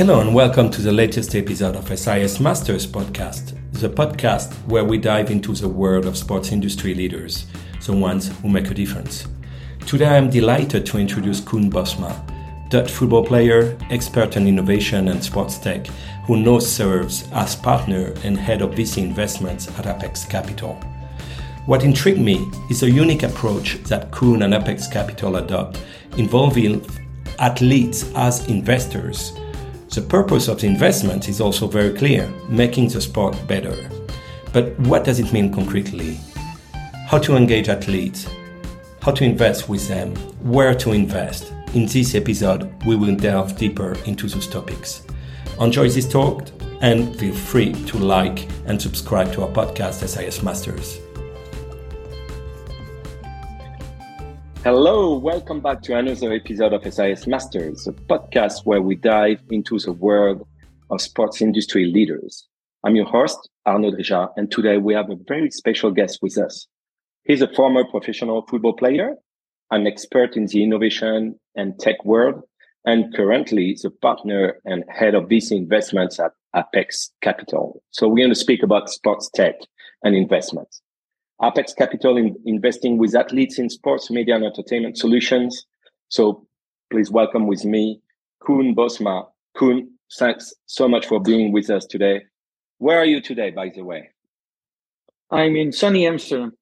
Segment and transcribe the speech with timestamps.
[0.00, 4.96] Hello and welcome to the latest episode of SIS Masters podcast, the podcast where we
[4.96, 7.44] dive into the world of sports industry leaders,
[7.84, 9.28] the ones who make a difference.
[9.86, 12.18] Today I'm delighted to introduce Koen Bosma,
[12.70, 15.86] Dutch football player, expert in innovation and sports tech,
[16.24, 20.76] who now serves as partner and head of VC investments at Apex Capital.
[21.66, 25.78] What intrigued me is a unique approach that Koen and Apex Capital adopt,
[26.16, 26.86] involving
[27.38, 29.38] athletes as investors
[29.90, 33.76] the purpose of the investment is also very clear making the sport better.
[34.52, 36.20] But what does it mean concretely?
[37.08, 38.28] How to engage athletes?
[39.02, 40.14] How to invest with them?
[40.42, 41.52] Where to invest?
[41.74, 45.06] In this episode, we will delve deeper into those topics.
[45.60, 46.48] Enjoy this talk
[46.82, 51.00] and feel free to like and subscribe to our podcast, SIS Masters.
[54.62, 59.78] Hello, welcome back to another episode of SIS Masters, a podcast where we dive into
[59.78, 60.46] the world
[60.90, 62.46] of sports industry leaders.
[62.84, 66.66] I'm your host, Arnaud Dreja, and today we have a very special guest with us.
[67.24, 69.14] He's a former professional football player,
[69.70, 72.42] an expert in the innovation and tech world,
[72.84, 77.82] and currently the partner and head of VC investments at Apex Capital.
[77.92, 79.54] So we're going to speak about sports tech
[80.02, 80.82] and investments.
[81.42, 85.64] Apex Capital in investing with athletes in sports, media, and entertainment solutions.
[86.08, 86.46] So
[86.90, 88.00] please welcome with me,
[88.40, 89.26] Koen Bosma.
[89.56, 92.22] Koen, thanks so much for being with us today.
[92.78, 94.10] Where are you today, by the way?
[95.30, 96.52] I'm in sunny Amsterdam.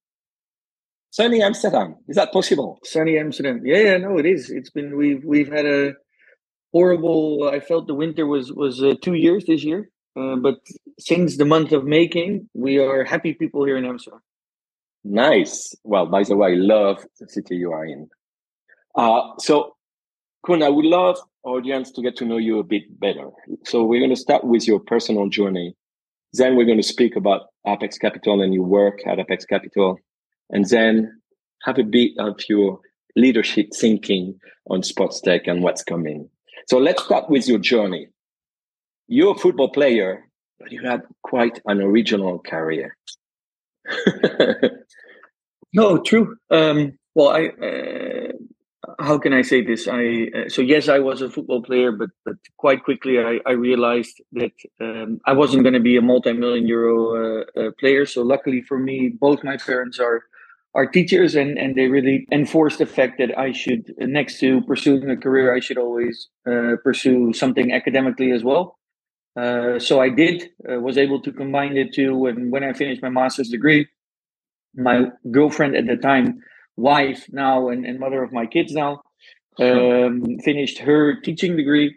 [1.10, 1.96] Sunny Amsterdam.
[2.06, 2.78] Is that possible?
[2.84, 3.62] Sunny Amsterdam.
[3.64, 4.50] Yeah, yeah, no, it is.
[4.50, 5.94] It's been we've we've had a
[6.72, 7.48] horrible.
[7.50, 10.56] I felt the winter was was uh, two years this year, uh, but
[10.98, 14.20] since the month of making, we are happy people here in Amsterdam.
[15.10, 15.74] Nice.
[15.84, 18.10] Well, by the way, I love the city you are in.
[18.94, 19.74] Uh, so,
[20.44, 23.30] Koen, I would love audience to get to know you a bit better.
[23.64, 25.74] So we're going to start with your personal journey.
[26.34, 29.98] Then we're going to speak about Apex Capital and your work at Apex Capital.
[30.50, 31.20] And then
[31.62, 32.78] have a bit of your
[33.16, 34.38] leadership thinking
[34.68, 36.28] on sports tech and what's coming.
[36.68, 38.08] So let's start with your journey.
[39.06, 42.94] You're a football player, but you had quite an original career.
[45.72, 46.36] no, true.
[46.50, 48.32] Um, well, I uh,
[49.00, 49.88] how can I say this?
[49.88, 53.52] I uh, so yes, I was a football player, but but quite quickly I, I
[53.52, 58.06] realized that um, I wasn't going to be a multi-million euro uh, uh, player.
[58.06, 60.22] So luckily for me, both my parents are
[60.74, 65.10] are teachers, and and they really enforced the fact that I should, next to pursuing
[65.10, 68.77] a career, I should always uh, pursue something academically as well.
[69.38, 72.26] Uh, so I did, uh, was able to combine the two.
[72.26, 73.86] And when I finished my master's degree,
[74.74, 76.40] my girlfriend at the time,
[76.76, 79.02] wife now, and, and mother of my kids now,
[79.60, 81.94] um, finished her teaching degree.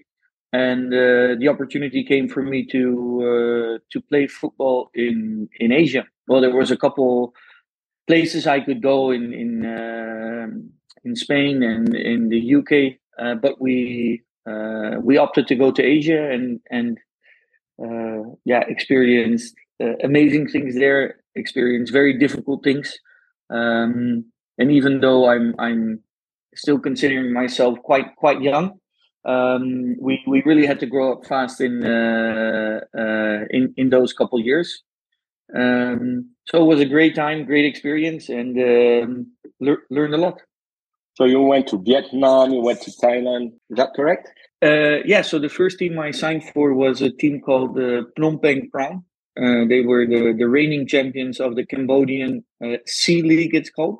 [0.54, 2.84] And uh, the opportunity came for me to
[3.24, 6.04] uh, to play football in in Asia.
[6.28, 7.34] Well, there was a couple
[8.06, 10.72] places I could go in in um,
[11.06, 14.24] in Spain and in the UK, uh, but we
[15.02, 16.98] we opted to go to Asia and and
[18.46, 22.94] yeah, experienced uh, amazing things there, experienced very difficult things.
[23.50, 24.26] Um,
[24.58, 26.04] and even though I'm I'm
[26.56, 28.80] still considering myself quite quite young,
[29.26, 34.14] um, we we really had to grow up fast in uh, uh, in in those
[34.14, 34.84] couple years.
[35.56, 40.40] Um, so it was a great time, great experience, and um, le- learned a lot.
[41.16, 43.54] So you went to Vietnam, you went to Thailand.
[43.70, 44.30] Is that correct?
[44.64, 48.42] Uh, yeah, so the first team I signed for was a team called the Phnom
[48.42, 49.04] Penh Crown.
[49.36, 54.00] Uh, they were the, the reigning champions of the Cambodian uh, C League, it's called.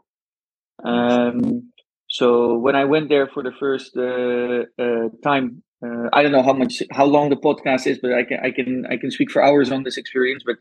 [0.84, 1.72] Um,
[2.10, 6.44] so when I went there for the first uh, uh, time, uh, I don't know
[6.44, 9.32] how much how long the podcast is, but I can I can I can speak
[9.32, 10.44] for hours on this experience.
[10.46, 10.58] But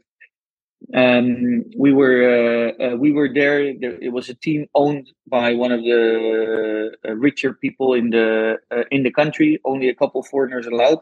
[0.94, 3.60] um, we were uh, uh, we were there.
[3.62, 8.84] It was a team owned by one of the uh, richer people in the uh,
[8.90, 9.60] in the country.
[9.64, 11.00] Only a couple foreigners allowed,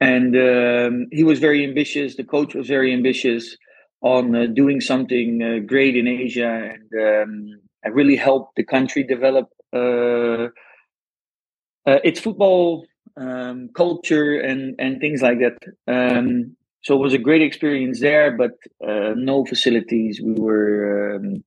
[0.00, 2.16] and um, he was very ambitious.
[2.16, 3.56] The coach was very ambitious
[4.02, 9.48] on uh, doing something uh, great in Asia, and um, really help the country develop
[11.86, 12.84] its football
[13.16, 15.56] um, culture and and things like that.
[16.84, 18.52] So it was a great experience there, but
[18.86, 20.20] uh, no facilities.
[20.20, 21.44] We were, um,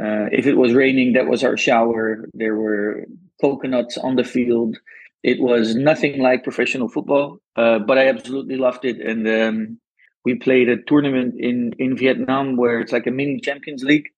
[0.00, 2.28] uh, if it was raining, that was our shower.
[2.32, 3.04] There were
[3.40, 4.78] coconuts on the field.
[5.24, 9.00] It was nothing like professional football, uh, but I absolutely loved it.
[9.00, 9.80] And um,
[10.24, 14.08] we played a tournament in in Vietnam where it's like a mini Champions League,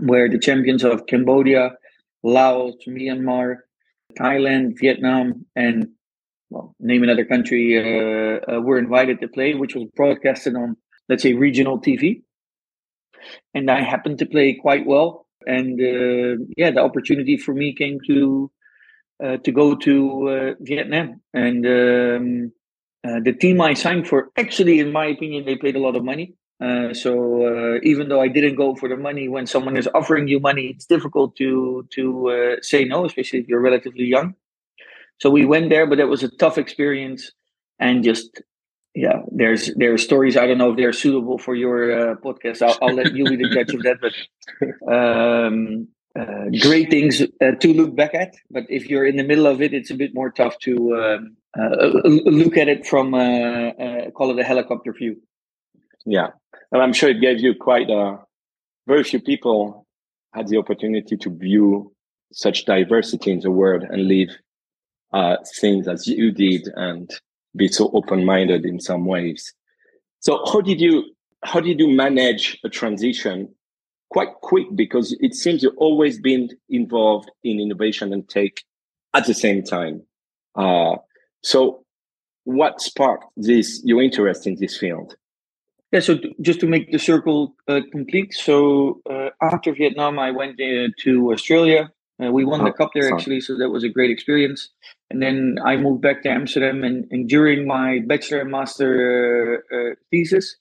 [0.00, 1.76] where the champions of Cambodia,
[2.24, 3.58] Laos, Myanmar,
[4.18, 5.88] Thailand, Vietnam, and
[6.50, 10.76] well, name another country, uh, uh, were invited to play, which was broadcasted on,
[11.08, 12.22] let's say, regional TV.
[13.54, 15.26] And I happened to play quite well.
[15.46, 18.50] And uh, yeah, the opportunity for me came to
[19.22, 21.20] uh, to go to uh, Vietnam.
[21.32, 22.52] And um,
[23.02, 26.04] uh, the team I signed for, actually, in my opinion, they paid a lot of
[26.04, 26.34] money.
[26.92, 30.68] So even though I didn't go for the money, when someone is offering you money,
[30.68, 34.34] it's difficult to to say no, especially if you're relatively young.
[35.18, 37.32] So we went there, but it was a tough experience,
[37.78, 38.42] and just
[38.94, 40.36] yeah, there's there are stories.
[40.36, 42.62] I don't know if they're suitable for your uh, podcast.
[42.62, 43.98] I'll, I'll, let you be the judge of that.
[44.00, 44.14] But
[44.92, 48.36] um, uh, great things to look back at.
[48.50, 51.36] But if you're in the middle of it, it's a bit more tough to um,
[52.04, 55.16] look at it from call it a helicopter view.
[56.06, 56.28] Yeah,
[56.72, 58.18] and I'm sure it gave you quite a
[58.86, 59.86] very few people
[60.32, 61.92] had the opportunity to view
[62.32, 64.30] such diversity in the world and live
[65.12, 67.10] uh, things as you did and
[67.54, 69.54] be so open-minded in some ways.
[70.20, 71.04] So how did you
[71.44, 73.54] how did you manage a transition
[74.10, 78.62] quite quick because it seems you've always been involved in innovation and tech
[79.14, 80.02] at the same time.
[80.54, 80.96] Uh,
[81.42, 81.84] so
[82.44, 85.16] what sparked this your interest in this field?
[85.92, 90.60] Yeah, so just to make the circle uh, complete, so uh, after Vietnam, I went
[90.60, 91.90] uh, to Australia.
[92.22, 94.70] Uh, we won oh, the cup there actually, so that was a great experience.
[95.10, 99.76] And then I moved back to Amsterdam, and, and during my bachelor and master uh,
[99.76, 100.56] uh, thesis,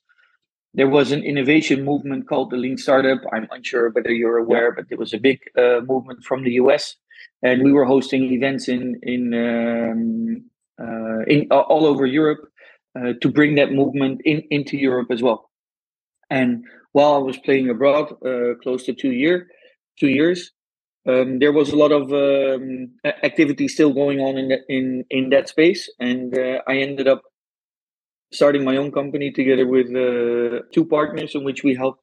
[0.73, 3.21] there was an innovation movement called the Lean Startup.
[3.31, 6.97] I'm unsure whether you're aware, but it was a big movement from the US,
[7.41, 12.51] and we were hosting events in in um, in all over Europe
[12.99, 15.49] uh, to bring that movement in into Europe as well.
[16.29, 19.47] And while I was playing abroad, uh, close to two year,
[19.99, 20.51] two years,
[21.07, 22.89] um, there was a lot of um,
[23.23, 27.21] activity still going on in that in in that space, and uh, I ended up
[28.33, 31.99] starting my own company together with uh, two partners, in which we help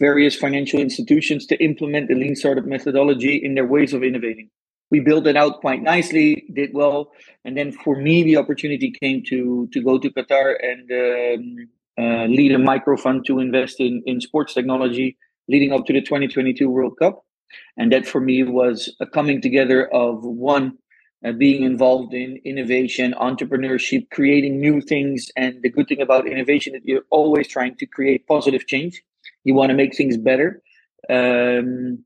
[0.00, 4.50] various financial institutions to implement the lean startup methodology in their ways of innovating.
[4.90, 7.12] We built it out quite nicely, did well,
[7.44, 11.68] and then for me the opportunity came to to go to Qatar and um,
[11.98, 15.16] uh, lead a micro fund to invest in in sports technology
[15.48, 17.24] leading up to the 2022 World Cup,
[17.76, 20.78] and that for me was a coming together of one.
[21.24, 25.30] Uh, being involved in innovation, entrepreneurship, creating new things.
[25.36, 29.00] And the good thing about innovation is you're always trying to create positive change.
[29.44, 30.60] You want to make things better.
[31.08, 32.04] Um,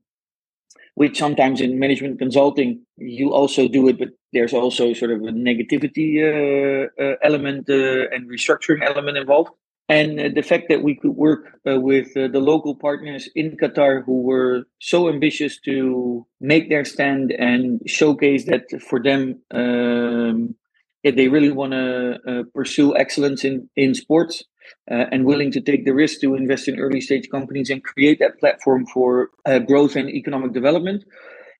[0.97, 5.31] which sometimes in management consulting you also do it, but there's also sort of a
[5.31, 9.51] negativity uh, uh, element uh, and restructuring element involved.
[9.89, 13.55] And uh, the fact that we could work uh, with uh, the local partners in
[13.55, 20.55] Qatar who were so ambitious to make their stand and showcase that for them, um,
[21.03, 24.43] they really want to pursue excellence in, in sports,
[24.89, 28.19] uh, and willing to take the risk to invest in early stage companies and create
[28.19, 31.03] that platform for uh, growth and economic development.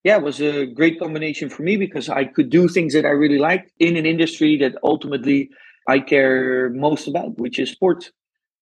[0.04, 3.10] Yeah, it was a great combination for me because I could do things that I
[3.10, 5.50] really liked in an industry that ultimately
[5.88, 8.12] I care most about, which is sports.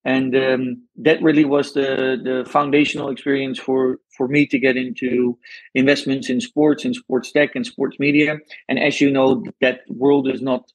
[0.03, 5.37] And um, that really was the, the foundational experience for, for me to get into
[5.73, 8.37] investments in sports and sports tech and sports media.
[8.69, 10.71] And as you know, that world is not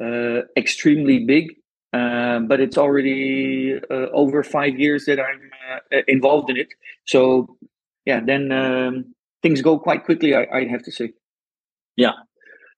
[0.00, 1.54] uh, extremely big.
[1.90, 5.50] Uh, but it's already uh, over five years that I'm
[5.90, 6.68] uh, involved in it.
[7.06, 7.56] So,
[8.04, 11.14] yeah, then um, things go quite quickly, I, I have to say.
[11.96, 12.12] Yeah.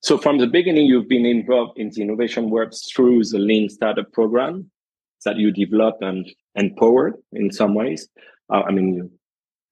[0.01, 4.11] So, from the beginning, you've been involved in the innovation work through the Lean Startup
[4.13, 4.71] program
[5.25, 8.09] that you developed and empowered in some ways.
[8.53, 9.11] Uh, I mean, you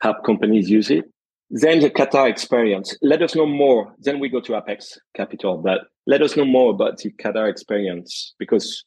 [0.02, 1.06] help companies use it.
[1.50, 2.94] Then the Qatar experience.
[3.00, 3.94] Let us know more.
[3.98, 8.34] Then we go to Apex Capital, but let us know more about the Qatar experience
[8.38, 8.84] because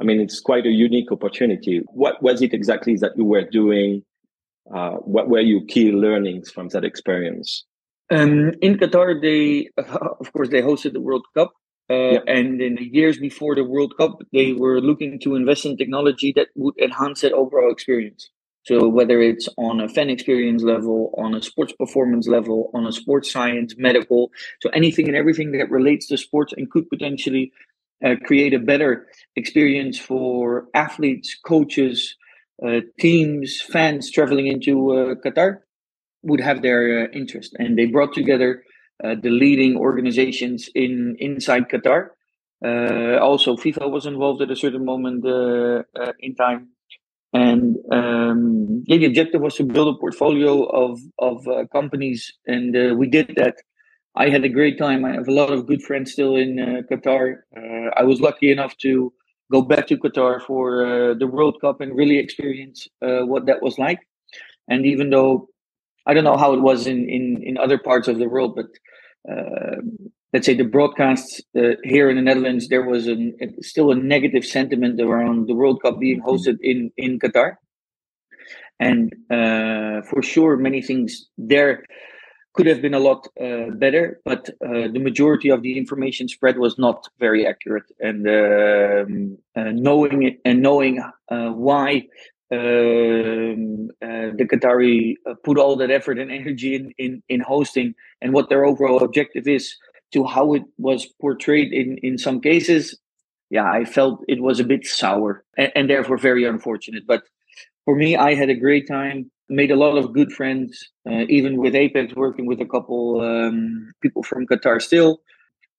[0.00, 1.82] I mean, it's quite a unique opportunity.
[1.92, 4.02] What was it exactly that you were doing?
[4.74, 7.66] Uh, what were your key learnings from that experience?
[8.10, 9.70] Um, in Qatar, they,
[10.20, 11.52] of course, they hosted the World Cup.
[11.88, 12.20] Uh.
[12.26, 16.32] And in the years before the World Cup, they were looking to invest in technology
[16.36, 18.30] that would enhance that overall experience.
[18.64, 22.92] So whether it's on a fan experience level, on a sports performance level, on a
[22.92, 27.52] sports science, medical, so anything and everything that relates to sports and could potentially
[28.04, 32.16] uh, create a better experience for athletes, coaches,
[32.64, 35.60] uh, teams, fans traveling into uh, Qatar
[36.22, 37.54] would have their uh, interest.
[37.58, 38.62] And they brought together
[39.02, 42.10] uh, the leading organizations in inside Qatar.
[42.64, 46.68] Uh, also, FIFA was involved at a certain moment in time.
[47.32, 53.06] And um, yeah, the objective was to build a portfolio of of companies, and we
[53.06, 53.54] did that
[54.16, 55.04] I had a great time.
[55.04, 57.42] I have a lot of good friends still in uh, Qatar.
[57.56, 59.12] Uh, I was lucky enough to
[59.52, 63.62] go back to Qatar for uh, the World Cup and really experience uh, what that
[63.62, 64.00] was like.
[64.68, 65.48] And even though
[66.10, 68.70] I don't know how it was in in, in other parts of the world, but
[69.32, 69.76] uh,
[70.32, 73.22] let's say the broadcasts uh, here in the Netherlands, there was an,
[73.72, 76.30] still a negative sentiment around the World Cup being mm-hmm.
[76.30, 77.48] hosted in in Qatar.
[78.88, 79.12] And
[80.10, 81.10] for sure, many things
[81.54, 81.84] there
[82.54, 86.58] could have been a lot uh, better, but uh, the majority of the information spread
[86.58, 87.88] was not very accurate.
[88.00, 90.94] And um, uh, knowing it and knowing
[91.30, 92.08] uh, why
[92.52, 97.94] um, uh, the Qatari uh, put all that effort and energy in, in, in hosting
[98.20, 99.76] and what their overall objective is
[100.12, 102.98] to how it was portrayed in, in some cases,
[103.50, 107.06] yeah, I felt it was a bit sour and, and therefore very unfortunate.
[107.06, 107.22] But
[107.84, 111.56] for me, I had a great time made a lot of good friends, uh, even
[111.56, 115.20] with Apex, working with a couple um, people from Qatar still.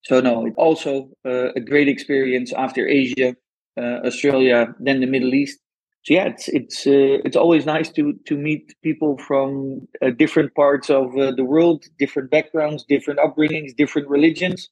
[0.04, 3.36] So no, also uh, a great experience after Asia,
[3.80, 5.60] uh, Australia, then the Middle East.
[6.04, 10.56] So yeah, it's it's uh, it's always nice to to meet people from uh, different
[10.56, 14.70] parts of uh, the world, different backgrounds, different upbringings, different religions,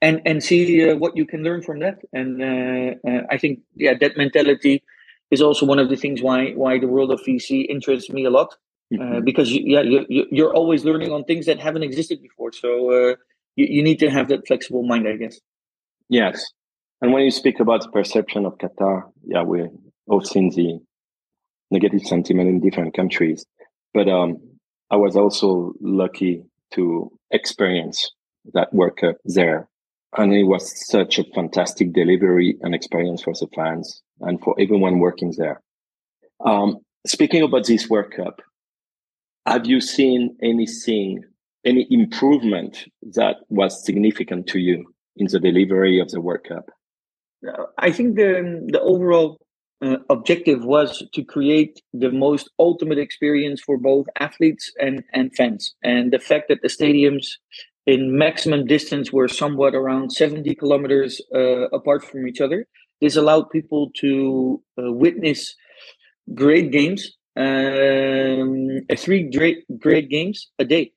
[0.00, 1.98] and and see what you can learn from that.
[2.14, 2.42] And
[3.30, 4.82] I think yeah, that mentality
[5.30, 8.30] is also one of the things why why the world of VC interests me a
[8.30, 8.56] lot.
[8.94, 9.24] Uh, mm-hmm.
[9.24, 12.52] because you, yeah, you, you're always learning on things that haven't existed before.
[12.52, 13.16] So uh,
[13.56, 15.40] you, you need to have that flexible mind, I guess.
[16.08, 16.52] Yes,
[17.02, 19.66] and when you speak about the perception of Qatar, yeah, we've
[20.06, 20.78] all seen the
[21.70, 23.44] negative sentiment in different countries.
[23.92, 24.38] But um,
[24.90, 28.10] I was also lucky to experience
[28.54, 29.68] that World there.
[30.16, 34.98] And it was such a fantastic delivery and experience for the fans and for everyone
[34.98, 35.60] working there.
[36.44, 38.40] Um, speaking about this World Cup,
[39.46, 41.24] have you seen anything,
[41.64, 42.84] any improvement
[43.14, 44.84] that was significant to you
[45.16, 46.70] in the delivery of the World Cup?
[47.78, 49.38] I think the the overall
[49.84, 55.74] uh, objective was to create the most ultimate experience for both athletes and and fans.
[55.82, 57.26] And the fact that the stadiums
[57.86, 62.66] in maximum distance were somewhat around 70 kilometers uh, apart from each other
[63.00, 65.54] this allowed people to uh, witness
[66.34, 70.92] great games, um, three great great games a day.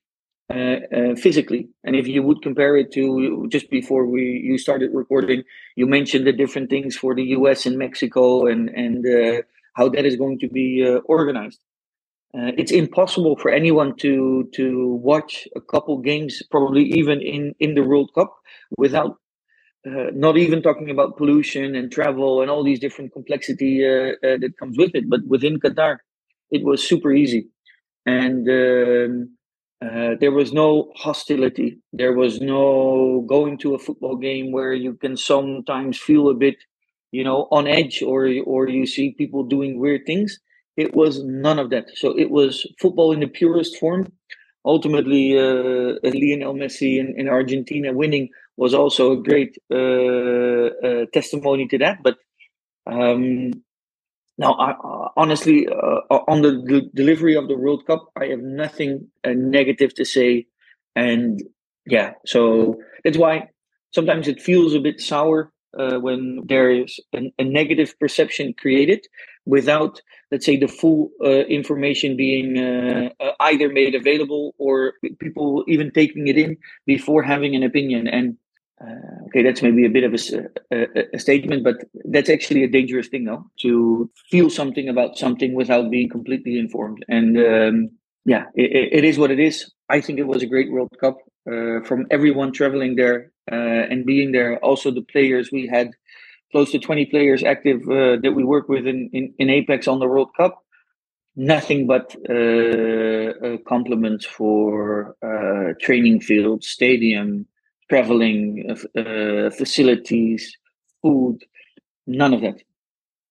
[0.52, 1.70] Uh, uh, physically.
[1.84, 5.44] And if you would compare it to just before we you started recording,
[5.76, 7.68] you mentioned the different things for the U.S.
[7.68, 9.44] and Mexico and and uh,
[9.76, 11.60] how that is going to be organized.
[12.38, 17.76] Uh, it's impossible for anyone to to watch a couple games, probably even in in
[17.76, 18.34] the World Cup,
[18.78, 19.18] without
[19.88, 24.54] uh, not even talking about pollution and travel and all these different complexity uh, that
[24.60, 25.10] comes with it.
[25.10, 25.98] But within Qatar,
[26.52, 27.50] it was super easy,
[28.06, 29.38] and um,
[29.82, 31.80] uh, there was no hostility.
[31.94, 36.58] There was no going to a football game where you can sometimes feel a bit,
[37.14, 40.40] you know, on edge, or or you see people doing weird things.
[40.78, 41.88] It was none of that.
[41.96, 44.12] So it was football in the purest form.
[44.66, 49.78] Ultimately, uh, Lionel Messi in, in Argentina winning was also a great uh,
[50.88, 52.00] uh, testimony to that.
[52.04, 52.18] But
[52.88, 53.52] um,
[54.40, 58.40] now, I, uh, honestly, uh, on the, the, delivery of the World Cup, I have
[58.40, 60.48] nothing uh, negative to say.
[60.96, 61.44] And
[61.86, 63.50] yeah, so that's why
[63.92, 69.06] sometimes it feels a bit sour uh, when there is an, a negative perception created
[69.46, 76.38] without, let's say, the full information being either made available or people even taking it
[76.38, 76.56] in
[76.86, 78.08] before having an opinion.
[78.08, 78.38] And
[78.82, 82.68] uh, okay, that's maybe a bit of a, a, a, statement, but that's actually a
[82.68, 87.04] dangerous thing, though, to feel something about something without being completely informed.
[87.10, 87.90] And um,
[88.26, 89.70] yeah, it, it is what it is.
[89.90, 91.18] I think it was a great World Cup
[91.50, 93.56] uh, from everyone traveling there uh,
[93.90, 94.58] and being there.
[94.60, 95.92] Also, the players we had
[96.52, 100.00] close to 20 players active uh, that we work with in, in, in, Apex on
[100.00, 100.64] the World Cup.
[101.36, 105.16] Nothing but uh, uh, compliments for
[105.80, 107.46] training field, stadium,
[107.90, 110.56] traveling, uh, uh, facilities,
[111.02, 111.40] food,
[112.08, 112.62] none of that.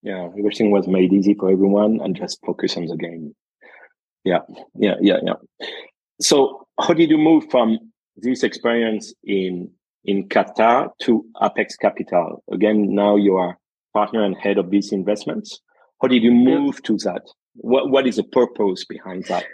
[0.03, 3.35] Yeah, everything was made easy for everyone and just focus on the game.
[4.25, 4.41] Yeah,
[4.75, 5.67] yeah, yeah, yeah.
[6.21, 7.79] So, how did you move from
[8.17, 9.71] this experience in
[10.05, 12.43] in Qatar to Apex Capital?
[12.53, 13.59] Again, now you are
[13.95, 15.61] partner and head of VC investments.
[16.01, 16.87] How did you move yeah.
[16.87, 17.23] to that?
[17.55, 19.45] What what is the purpose behind that?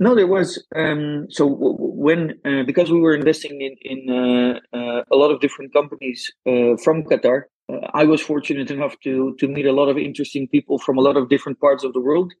[0.00, 0.64] No, there was.
[0.76, 5.40] Um, so when uh, because we were investing in in uh, uh, a lot of
[5.40, 9.88] different companies uh, from Qatar, uh, I was fortunate enough to to meet a lot
[9.90, 12.32] of interesting people from a lot of different parts of the world,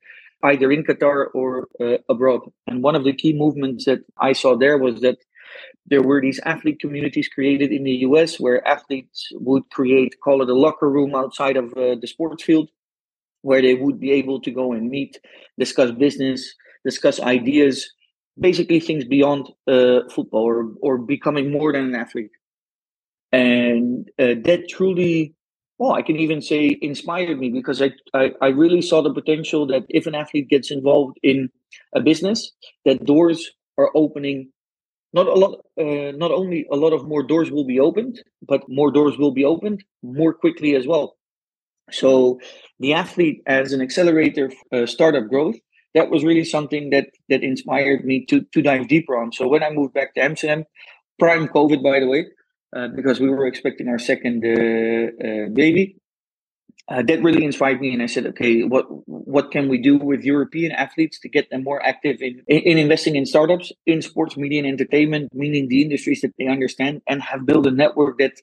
[0.44, 1.68] either in Qatar or
[2.10, 2.42] abroad.
[2.68, 5.18] And one of the key movements that I saw there was that
[5.86, 10.50] There were these athlete communities created in the US where athletes would create, call it
[10.50, 12.70] a locker room outside of uh, the sports field,
[13.42, 15.20] where they would be able to go and meet,
[15.58, 17.90] discuss business, discuss ideas,
[18.38, 22.30] basically things beyond uh, football or, or becoming more than an athlete.
[23.32, 25.34] And uh, that truly
[25.80, 29.66] well, I can even say inspired me because I, I, I really saw the potential
[29.68, 31.48] that if an athlete gets involved in
[31.94, 32.52] a business,
[32.84, 34.50] that doors are opening.
[35.14, 38.62] Not a lot, uh, not only a lot of more doors will be opened, but
[38.68, 41.16] more doors will be opened more quickly as well.
[41.90, 42.40] So,
[42.78, 45.56] the athlete as an accelerator uh, startup growth
[45.94, 49.32] that was really something that that inspired me to to dive deeper on.
[49.32, 50.64] So when I moved back to Amsterdam,
[51.18, 52.26] prime COVID, by the way,
[52.74, 55.96] uh, because we were expecting our second uh, uh, baby.
[56.88, 60.72] that really inspired me, and I said, "Okay, what what can we do with European
[60.72, 64.58] athletes to get them more active in, in, in investing in startups, in sports media
[64.60, 68.34] and entertainment, meaning the industries that they understand, and have built a network that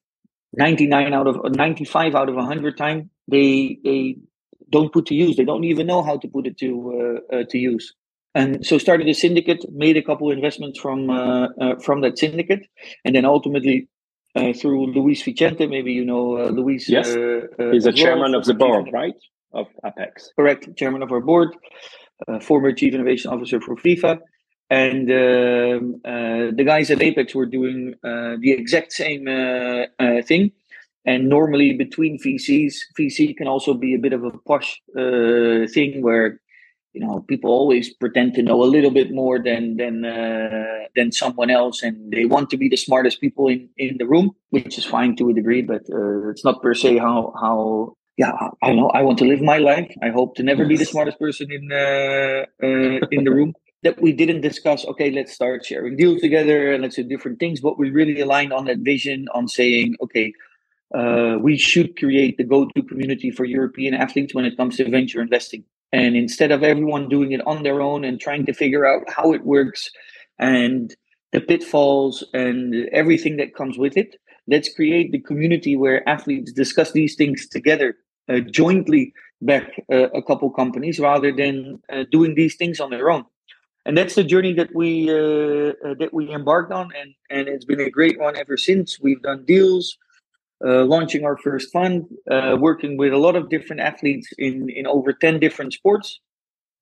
[0.53, 4.17] 99 out of 95 out of 100 time they they
[4.69, 5.35] don't put to use.
[5.37, 7.93] They don't even know how to put it to uh, uh, to use
[8.37, 12.67] and so started a syndicate made a couple investments from uh, uh, from that syndicate
[13.03, 13.87] and then ultimately
[14.35, 15.65] uh, through Luis Vicente.
[15.65, 16.87] Maybe you know uh, Luis.
[16.87, 19.15] Yes, he's the chairman of the board, right,
[19.53, 20.31] of Apex.
[20.35, 21.49] Correct, chairman of our board,
[22.41, 24.19] former chief innovation officer for FIFA.
[24.69, 29.25] And um, the guys at Apex were doing the exact same
[30.23, 30.51] thing.
[31.07, 36.41] And normally between VCs, VC can also be a bit of a posh thing where
[36.93, 41.11] you know people always pretend to know a little bit more than than uh, than
[41.11, 41.81] someone else.
[41.81, 45.15] And they want to be the smartest people in in the room which is fine
[45.17, 48.31] to a degree but uh, it's not per se how how yeah
[48.63, 49.91] i know i want to live my life.
[50.01, 53.53] I hope to never be the smartest person in uh, uh, in the room.
[53.83, 57.61] That we didn't discuss okay let's start sharing deals together and let's do different things
[57.61, 60.33] but we really aligned on that vision on saying okay
[60.93, 65.21] uh, we should create the go-to community for European athletes when it comes to venture
[65.21, 65.63] investing.
[65.91, 69.33] And instead of everyone doing it on their own and trying to figure out how
[69.33, 69.89] it works
[70.39, 70.95] and
[71.31, 74.15] the pitfalls and everything that comes with it,
[74.47, 77.95] let's create the community where athletes discuss these things together
[78.29, 83.09] uh, jointly back uh, a couple companies rather than uh, doing these things on their
[83.09, 83.23] own
[83.87, 87.65] and that's the journey that we uh, uh, that we embarked on and and it's
[87.65, 89.97] been a great one ever since we've done deals
[90.65, 94.87] uh, launching our first fund, uh, working with a lot of different athletes in, in
[94.87, 96.19] over 10 different sports.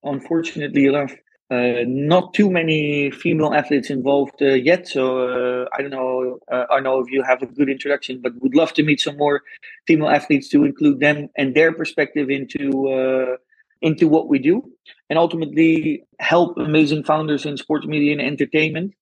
[0.04, 1.14] Unfortunately enough,
[1.52, 4.88] uh, not too many female athletes involved uh, yet.
[4.88, 6.40] So uh, I don't know.
[6.52, 9.42] I know if you have a good introduction, but would love to meet some more
[9.88, 13.38] female athletes to include them and their perspective into
[13.82, 14.64] into what we do,
[15.10, 18.94] and ultimately help amazing founders in sports media and entertainment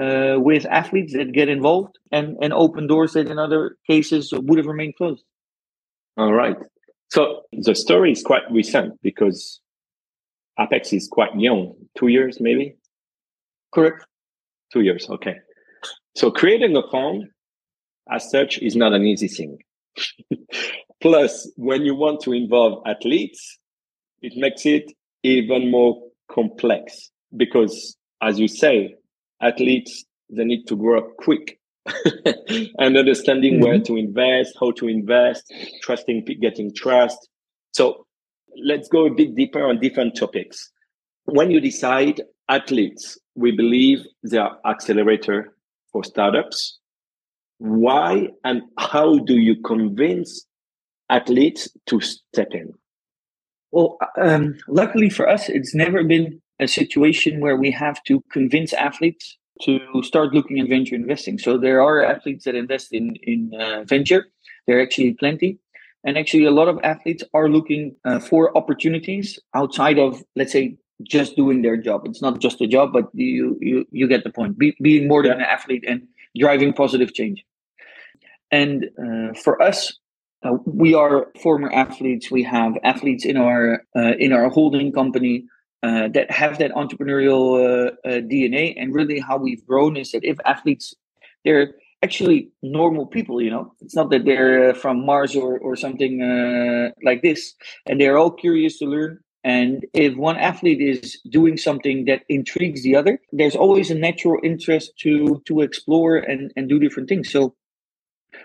[0.00, 4.58] uh, with athletes that get involved and, and open doors that in other cases would
[4.58, 5.24] have remained closed.
[6.16, 6.56] All right.
[7.10, 9.60] So the story is quite recent because
[10.58, 12.76] Apex is quite young, two years maybe?
[13.72, 14.04] Correct.
[14.72, 15.36] Two years, okay.
[16.16, 17.24] So creating a fund
[18.10, 19.58] as such is not an easy thing.
[21.00, 23.58] Plus, when you want to involve athletes,
[24.22, 24.90] it makes it
[25.22, 28.94] even more complex because, as you say,
[29.44, 31.58] athletes they need to grow up quick
[32.78, 33.64] and understanding mm-hmm.
[33.64, 35.52] where to invest, how to invest,
[35.82, 37.28] trusting, getting trust.
[37.72, 38.06] So
[38.64, 40.70] let's go a bit deeper on different topics.
[41.26, 45.54] When you decide athletes, we believe they are accelerator
[45.92, 46.78] for startups.
[47.58, 50.46] Why and how do you convince
[51.10, 52.72] athletes to step in?
[53.72, 58.72] Well, um, luckily for us, it's never been a situation where we have to convince
[58.72, 61.38] athletes to start looking at venture investing.
[61.38, 64.26] So there are athletes that invest in in uh, venture.
[64.66, 65.58] There are actually plenty,
[66.04, 70.76] and actually a lot of athletes are looking uh, for opportunities outside of let's say
[71.02, 72.02] just doing their job.
[72.04, 74.58] It's not just a job, but you you you get the point.
[74.58, 76.02] Be, being more than an athlete and
[76.38, 77.44] driving positive change.
[78.50, 79.96] And uh, for us,
[80.44, 82.30] uh, we are former athletes.
[82.30, 85.46] We have athletes in our uh, in our holding company
[85.84, 88.74] uh, that have that entrepreneurial uh, uh, DNA.
[88.78, 90.94] And really, how we've grown is that if athletes,
[91.44, 95.76] they're actually normal people, you know, it's not that they're uh, from Mars or, or
[95.76, 97.52] something uh, like this.
[97.84, 99.20] And they're all curious to learn.
[99.44, 104.38] And if one athlete is doing something that intrigues the other, there's always a natural
[104.42, 107.30] interest to to explore and, and do different things.
[107.30, 107.54] So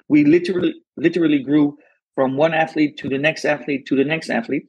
[0.09, 1.77] we literally literally grew
[2.15, 4.67] from one athlete to the next athlete to the next athlete.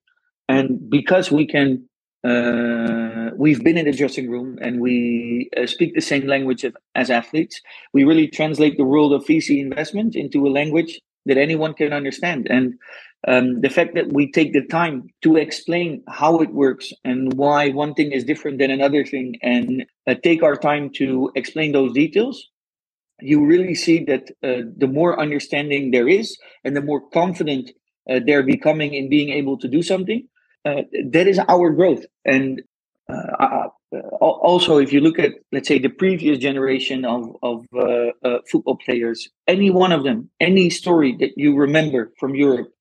[0.48, 1.89] And because we can
[2.24, 6.72] uh, we've been in the dressing room and we uh, speak the same language as,
[6.94, 7.60] as athletes.
[7.92, 12.46] We really translate the world of VC investment into a language that anyone can understand.
[12.50, 12.74] And
[13.26, 17.70] um, the fact that we take the time to explain how it works and why
[17.70, 21.92] one thing is different than another thing and uh, take our time to explain those
[21.92, 22.48] details
[23.22, 27.70] you really see that uh, the more understanding there is and the more confident
[28.10, 30.26] uh, they're becoming in being able to do something
[30.64, 32.62] uh, that is our growth and
[33.12, 33.68] uh,
[34.20, 39.28] also if you look at let's say the previous generation of, of uh, football players
[39.48, 42.72] any one of them any story that you remember from europe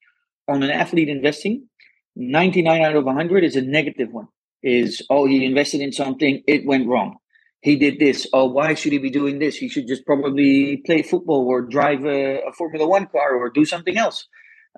[0.50, 1.68] on an athlete investing,
[2.16, 4.28] 99 out of 100 is a negative one.
[4.62, 7.18] Is, oh, he invested in something, it went wrong.
[7.62, 8.28] He did this.
[8.34, 9.56] Oh, why should he be doing this?
[9.56, 13.64] He should just probably play football or drive a, a Formula One car or do
[13.64, 14.28] something else,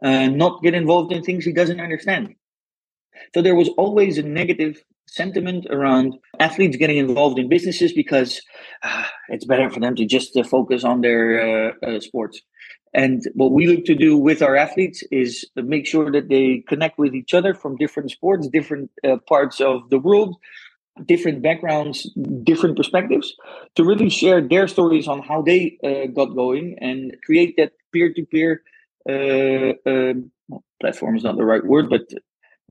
[0.04, 2.36] uh, not get involved in things he doesn't understand.
[3.34, 8.42] So there was always a negative sentiment around athletes getting involved in businesses because
[8.84, 12.42] uh, it's better for them to just uh, focus on their uh, uh, sports.
[12.94, 16.98] And what we look to do with our athletes is make sure that they connect
[16.98, 20.36] with each other from different sports, different uh, parts of the world,
[21.06, 22.10] different backgrounds,
[22.44, 23.34] different perspectives,
[23.76, 28.62] to really share their stories on how they uh, got going and create that peer-to-peer
[29.10, 30.32] uh, um,
[30.82, 32.04] platform is not the right word, but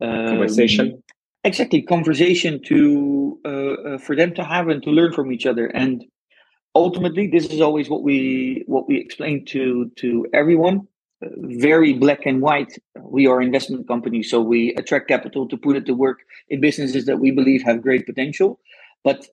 [0.07, 1.03] conversation.
[1.43, 5.67] Exactly, conversation to uh, uh, for them to have and to learn from each other.
[5.67, 6.05] And
[6.75, 10.87] ultimately this is always what we what we explain to to everyone.
[11.25, 15.77] Uh, very black and white we are investment companies so we attract capital to put
[15.77, 18.61] it to work in businesses that we believe have great potential.
[19.03, 19.27] But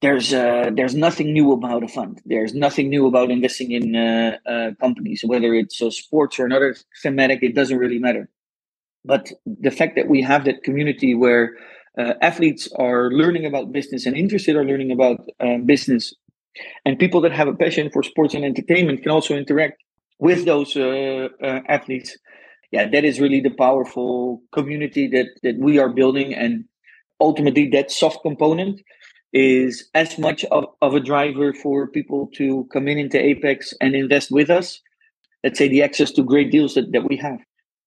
[0.00, 2.22] there's uh, there's nothing new about a fund.
[2.24, 6.76] There's nothing new about investing in uh, uh companies whether it's uh, sports or another
[7.02, 8.28] thematic it doesn't really matter
[9.04, 11.56] but the fact that we have that community where
[11.98, 16.14] uh, athletes are learning about business and interested are learning about uh, business
[16.84, 19.82] and people that have a passion for sports and entertainment can also interact
[20.18, 22.16] with those uh, uh athletes
[22.70, 26.34] yeah that is really the powerful community that that we are building.
[26.34, 26.64] And
[27.20, 28.80] ultimately that soft component
[29.32, 33.94] is as much of, of a driver for people to come in into apex and
[33.94, 34.80] invest with us
[35.42, 37.38] let's say the access to great deals that, that we have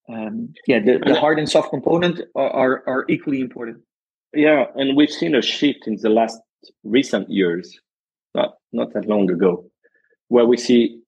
[0.09, 3.77] um, yeah the, the hard and soft component are, are, are equally important
[4.33, 6.39] yeah, and we've seen a shift in the last
[6.83, 7.75] recent years,
[8.35, 9.65] not not that long ago,
[10.27, 11.01] where we see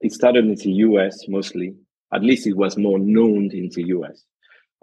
[0.00, 1.74] it started in the US mostly.
[2.12, 4.24] At least it was more known in the US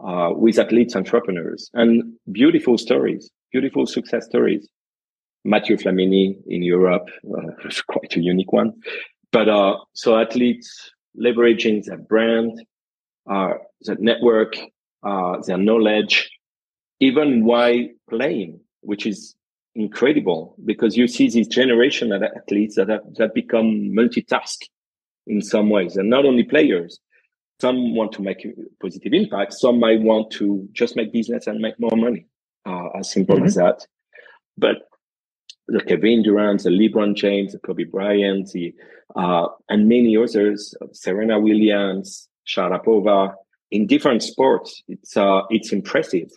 [0.04, 4.68] uh, with athletes, entrepreneurs, and beautiful stories, beautiful success stories.
[5.44, 8.74] Mathieu Flamini in Europe uh, was quite a unique one.
[9.32, 12.64] But uh, so athletes leveraging their brand,
[13.30, 14.56] uh, their network,
[15.04, 16.30] uh, their knowledge,
[17.00, 19.36] even while playing, which is
[19.76, 24.58] incredible because you see this generation of athletes that have, that become multitask
[25.28, 27.00] in some ways, and not only players.
[27.60, 29.54] Some want to make a positive impact.
[29.54, 32.26] Some might want to just make business and make more money.
[32.64, 33.46] Uh, as simple mm-hmm.
[33.46, 33.88] as that.
[34.56, 34.88] But
[35.68, 38.76] the Kevin Durant, the LeBron James, the Kobe Bryant, the,
[39.16, 43.34] uh, and many others, Serena Williams, Sharapova,
[43.72, 46.30] in different sports, it's uh, it's impressive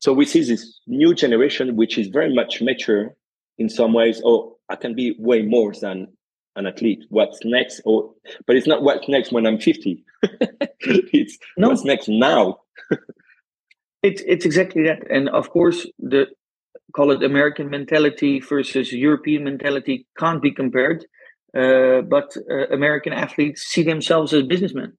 [0.00, 3.14] so we see this new generation, which is very much mature
[3.58, 4.20] in some ways.
[4.24, 6.08] Oh, I can be way more than
[6.56, 7.04] an athlete.
[7.08, 7.80] What's next?
[7.84, 8.12] Or,
[8.46, 10.04] but it's not what's next when I'm 50.
[10.80, 11.68] it's no.
[11.68, 12.60] what's next now.
[14.02, 15.10] it's it's exactly that.
[15.10, 16.26] And of course, the
[16.94, 21.04] call it American mentality versus European mentality can't be compared.
[21.56, 24.92] Uh, but uh, American athletes see themselves as businessmen.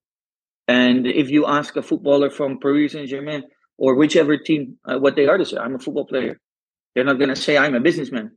[0.78, 3.44] And if you ask a footballer from Paris Saint Germain,
[3.80, 5.58] or whichever team uh, what they are to say.
[5.58, 6.40] I'm a football player.
[6.94, 8.32] They're not going to say I'm a businessman.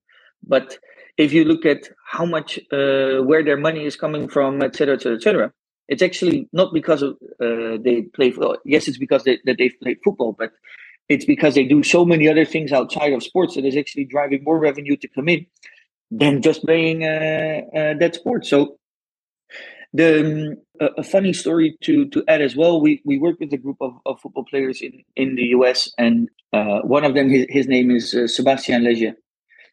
[0.55, 0.79] But
[1.19, 4.95] if you look at how much uh, where their money is coming from, et cetera,
[4.95, 5.53] et cetera, et cetera,
[5.89, 8.33] it's actually not because of uh, they play.
[8.65, 10.53] Yes, it's because they, that they've played football, but
[11.09, 14.43] it's because they do so many other things outside of sports that is actually driving
[14.45, 15.47] more revenue to come in
[16.11, 18.47] than just playing uh, uh, that sport.
[18.47, 18.79] So
[19.93, 22.81] the um, a, funny story to to add as well.
[22.81, 26.29] We we work with a group of, of football players in in the US, and
[26.53, 29.15] uh, one of them his, his name is uh, Sebastian Lletget,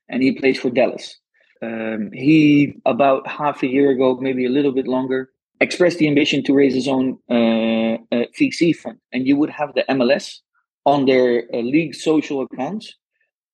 [0.09, 1.17] and he plays for Dallas.
[1.61, 5.29] Um, he about half a year ago, maybe a little bit longer,
[5.61, 9.73] expressed the ambition to raise his own uh, uh VC fund, and you would have
[9.75, 10.39] the MLS
[10.85, 12.95] on their uh, league social accounts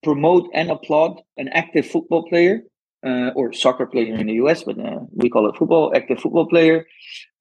[0.03, 2.61] promote and applaud an active football player
[3.05, 6.47] uh, or soccer player in the US, but uh, we call it football, active football
[6.47, 6.85] player,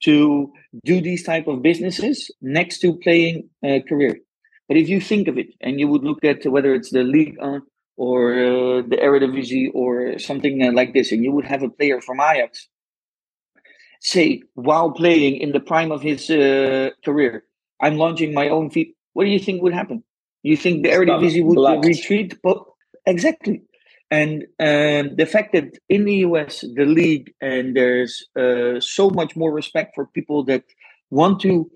[0.03, 0.53] to
[0.85, 4.17] do these type of businesses next to playing a career.
[4.69, 7.37] But if you think of it and you would look at whether it's the League
[7.97, 12.01] or uh, the Eredivisie or something uh, like this, and you would have a player
[12.01, 12.69] from Ajax
[14.05, 17.45] say while playing in the prime of his uh, career,
[17.81, 18.95] I'm launching my own feet.
[19.15, 20.05] What do you think would happen?
[20.43, 21.83] You think the Eredivisie would Black.
[21.85, 22.39] retreat?
[22.43, 22.59] But
[23.07, 23.63] exactly.
[24.15, 24.33] And
[24.71, 29.53] um, the fact that in the US, the league, and there's uh, so much more
[29.61, 30.65] respect for people that
[31.11, 31.71] want to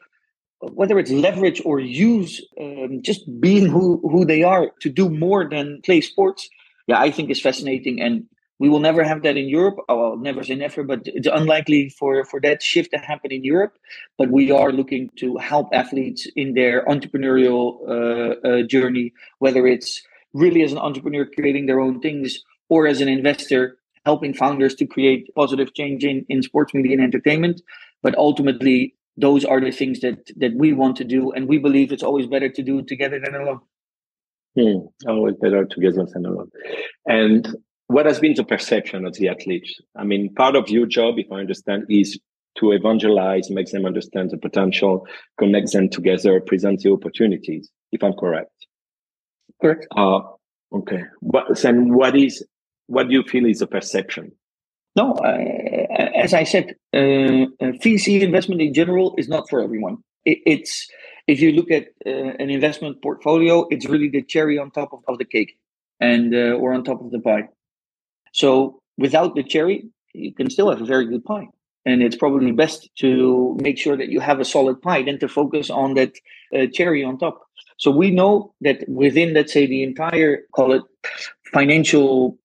[0.61, 5.49] whether it's leverage or use um, just being who, who they are to do more
[5.49, 6.49] than play sports,
[6.87, 8.01] yeah, I think is fascinating.
[8.01, 8.25] And
[8.59, 9.77] we will never have that in Europe.
[9.89, 13.45] Oh, well, never say never, but it's unlikely for, for that shift to happen in
[13.45, 13.79] Europe.
[14.17, 20.03] But we are looking to help athletes in their entrepreneurial uh, uh, journey, whether it's
[20.35, 24.87] really as an entrepreneur creating their own things or as an investor helping founders to
[24.87, 27.61] create positive change in, in sports media and entertainment.
[28.03, 31.93] But ultimately, those are the things that that we want to do and we believe
[31.93, 33.61] it's always better to do together than alone
[34.57, 35.09] hmm.
[35.09, 36.51] always better together than alone
[37.07, 37.57] and
[37.89, 41.31] what has been the perception of the athletes i mean part of your job if
[41.33, 42.19] i understand is
[42.57, 45.07] to evangelize make them understand the potential
[45.39, 48.58] connect them together present the opportunities if i'm correct
[49.61, 50.21] correct uh,
[50.73, 52.45] okay but then what is
[52.87, 54.33] what do you feel is the perception
[54.99, 55.39] no, uh,
[56.25, 57.47] as I said, uh,
[57.85, 59.99] VC investment in general is not for everyone.
[60.25, 60.89] It, it's
[61.29, 65.01] if you look at uh, an investment portfolio, it's really the cherry on top of,
[65.07, 65.57] of the cake,
[66.01, 67.49] and uh, or on top of the pie.
[68.33, 71.47] So without the cherry, you can still have a very good pie,
[71.85, 75.29] and it's probably best to make sure that you have a solid pie than to
[75.29, 76.13] focus on that
[76.53, 77.48] uh, cherry on top.
[77.79, 80.83] So we know that within, let's say, the entire call it
[81.53, 82.39] financial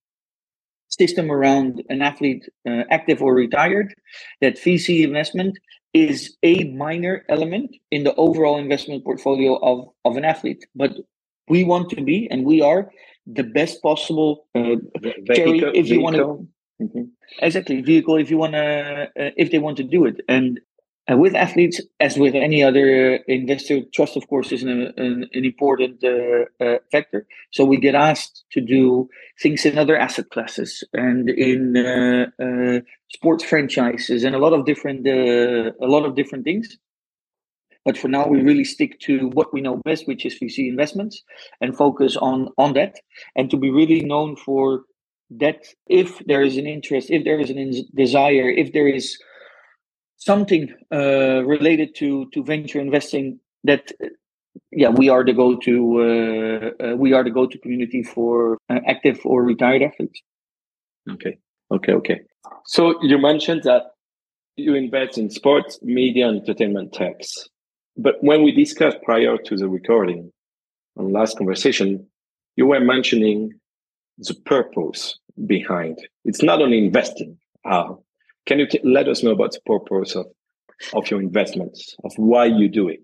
[0.89, 3.93] system around an athlete, uh, active or retired,
[4.41, 5.58] that VC investment
[5.93, 10.65] is a minor element in the overall investment portfolio of, of an athlete.
[10.76, 10.91] But
[11.48, 12.89] we want to be, and we are,
[13.26, 14.76] the best possible uh,
[15.34, 16.48] cherry if you want to.
[16.82, 17.04] Mm-hmm.
[17.39, 20.22] Exactly, vehicle if you want to, uh, if they want to do it.
[20.28, 20.60] And
[21.08, 25.46] and with athletes, as with any other investor, trust, of course, is an, an, an
[25.46, 27.28] important uh, uh, factor.
[27.52, 29.10] So we get asked to do
[29.42, 32.80] things in other asset classes and in uh, uh
[33.12, 36.78] sports franchises and a lot of different uh, a lot of different things.
[37.84, 41.22] But for now, we really stick to what we know best, which is VC investments,
[41.60, 42.96] and focus on on that,
[43.36, 44.84] and to be really known for
[45.32, 45.66] that.
[45.88, 49.18] If there is an interest, if there is a in- desire, if there is
[50.24, 53.92] something uh, related to to venture investing that
[54.72, 59.20] yeah we are the go-to uh, uh, we are the go-to community for uh, active
[59.26, 60.22] or retired athletes.
[61.10, 61.38] Okay.
[61.72, 62.22] Okay okay.
[62.66, 63.84] So you mentioned that
[64.56, 67.50] you invest in sports media and entertainment techs
[67.98, 70.32] but when we discussed prior to the recording
[70.98, 72.06] on last conversation
[72.56, 73.52] you were mentioning
[74.18, 75.98] the purpose behind.
[76.26, 77.94] It's not only investing uh,
[78.46, 80.26] can you let us know about the purpose of,
[80.94, 83.00] of your investments, of why you do it?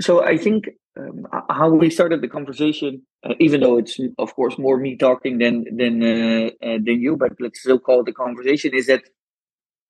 [0.00, 4.58] So I think um, how we started the conversation, uh, even though it's of course
[4.58, 8.12] more me talking than than uh, uh, than you, but let's still call it the
[8.12, 9.02] conversation, is that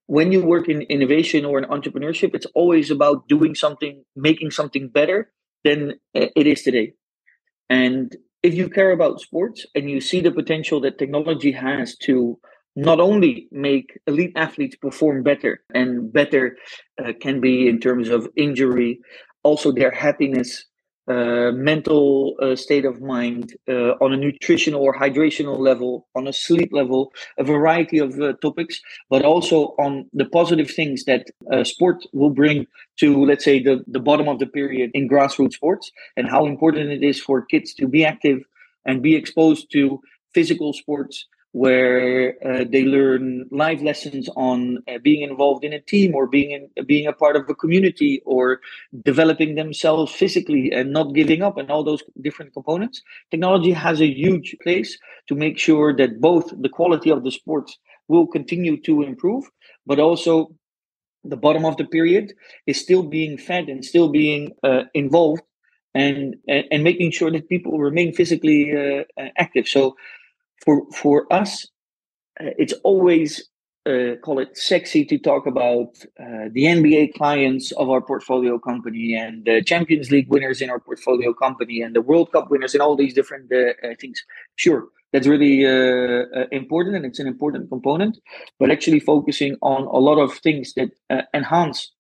[0.07, 4.89] when you work in innovation or in entrepreneurship, it's always about doing something, making something
[4.89, 5.33] better
[5.65, 6.93] than uh, it is today.
[7.69, 12.39] And if you care about sports and you see the potential that technology has to
[12.77, 16.57] not only make elite athletes perform better and better
[17.03, 19.01] uh, can be in terms of injury,
[19.43, 20.67] also their happiness,
[21.09, 26.33] uh, mental uh, state of mind, uh, on a nutritional or hydrational level, on a
[26.33, 31.65] sleep level, a variety of uh, topics, but also on the positive things that uh,
[31.65, 32.67] sport will bring
[32.99, 36.91] to, let's say, the, the bottom of the period in grassroots sports, and how important
[36.91, 38.41] it is for kids to be active
[38.85, 40.01] and be exposed to
[40.35, 41.27] physical sports
[41.57, 46.51] where uh, they learn life lessons on uh, being involved in a team or being
[46.51, 48.61] in, being a part of a community or
[49.05, 53.01] developing themselves physically and not giving up and all those different components.
[53.31, 57.79] Technology has a huge place to make sure that both the quality of the sports
[58.07, 59.45] will continue to improve
[59.87, 60.55] but also
[61.25, 62.35] the bottom of the period
[62.67, 65.43] is still being fed and still being uh, involved
[65.95, 69.67] and, and, and making sure that people remain physically uh, active.
[69.67, 69.97] So
[70.65, 71.67] for for us,
[72.41, 73.49] uh, it's always
[73.87, 79.15] uh, call it sexy to talk about uh, the NBA clients of our portfolio company
[79.15, 82.83] and the Champions League winners in our portfolio company and the World Cup winners and
[82.83, 84.25] all these different uh, uh things.
[84.57, 88.19] Sure, that's really uh, important and it's an important component,
[88.59, 90.91] but actually focusing on a lot of things that
[91.33, 91.93] enhance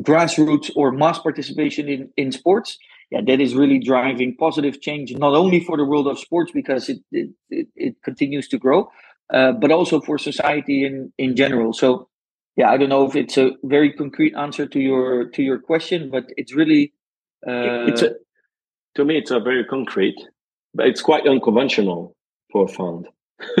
[0.00, 2.78] grassroots or mass participation in, in sports
[3.10, 6.88] yeah, that is really driving positive change, not only for the world of sports because
[6.88, 8.90] it it, it, it continues to grow,
[9.32, 11.72] uh, but also for society in in general.
[11.72, 12.08] So,
[12.56, 16.10] yeah, I don't know if it's a very concrete answer to your to your question,
[16.10, 16.92] but it's really
[17.46, 18.14] uh, it's a,
[18.96, 20.18] to me it's a very concrete,
[20.74, 22.16] but it's quite unconventional
[22.50, 23.06] for a fund.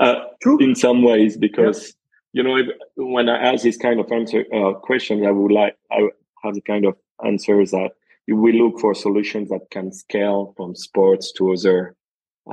[0.00, 0.14] uh,
[0.60, 1.94] in some ways, because
[2.32, 2.42] yeah.
[2.42, 5.76] you know, if, when I ask this kind of answer uh, question, I would like
[5.90, 6.08] I
[6.42, 7.90] have the kind of answers that
[8.28, 11.94] we look for solutions that can scale from sports to other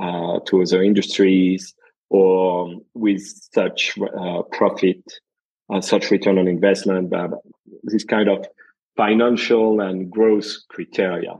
[0.00, 1.74] uh, to other industries
[2.10, 5.02] or with such uh, profit,
[5.72, 7.30] uh, such return on investment, but
[7.84, 8.46] this kind of
[8.96, 11.34] financial and growth criteria.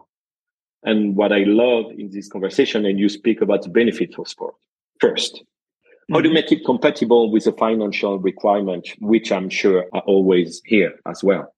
[0.82, 4.54] And what I love in this conversation, and you speak about the benefit of sport
[5.00, 5.34] first.
[5.34, 6.14] Mm-hmm.
[6.14, 10.62] How do you make it compatible with the financial requirement, which I'm sure are always
[10.64, 11.52] here as well?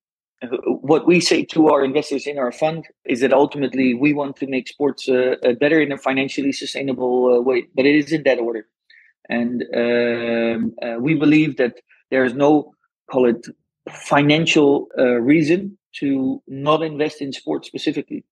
[0.51, 4.47] What we say to our investors in our fund is that ultimately we want to
[4.47, 8.23] make sports uh, uh, better in a financially sustainable uh, way, but it is in
[8.25, 8.67] that order.
[9.29, 11.77] And um, uh, we believe that
[12.11, 12.75] there is no,
[13.11, 13.47] call it,
[13.91, 18.25] financial uh, reason to not invest in sports specifically.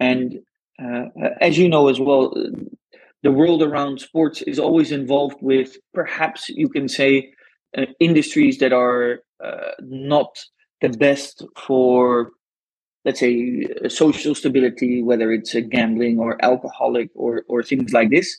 [0.00, 0.40] And
[0.82, 1.06] uh,
[1.40, 2.34] as you know as well,
[3.22, 7.32] the world around sports is always involved with perhaps you can say
[8.00, 9.20] industries that are
[9.80, 10.38] not
[10.82, 12.32] the best for
[13.04, 18.38] let's say social stability whether it's a gambling or alcoholic or or things like this.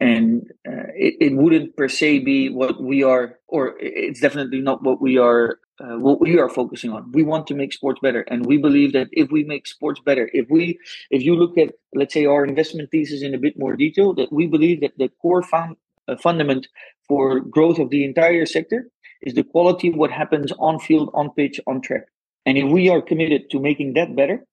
[0.00, 4.82] And uh, it, it wouldn't per se be what we are or it's definitely not
[4.84, 7.10] what we are uh, what we are focusing on.
[7.12, 10.30] We want to make sports better and we believe that if we make sports better
[10.32, 10.78] if we
[11.10, 14.32] if you look at let's say our investment thesis in a bit more detail that
[14.32, 16.68] we believe that the core found, uh, fundament
[17.08, 18.88] for growth of the entire sector
[19.22, 22.06] is the quality of what happens on field, on pitch, on track.
[22.46, 24.44] And if we are committed to making that better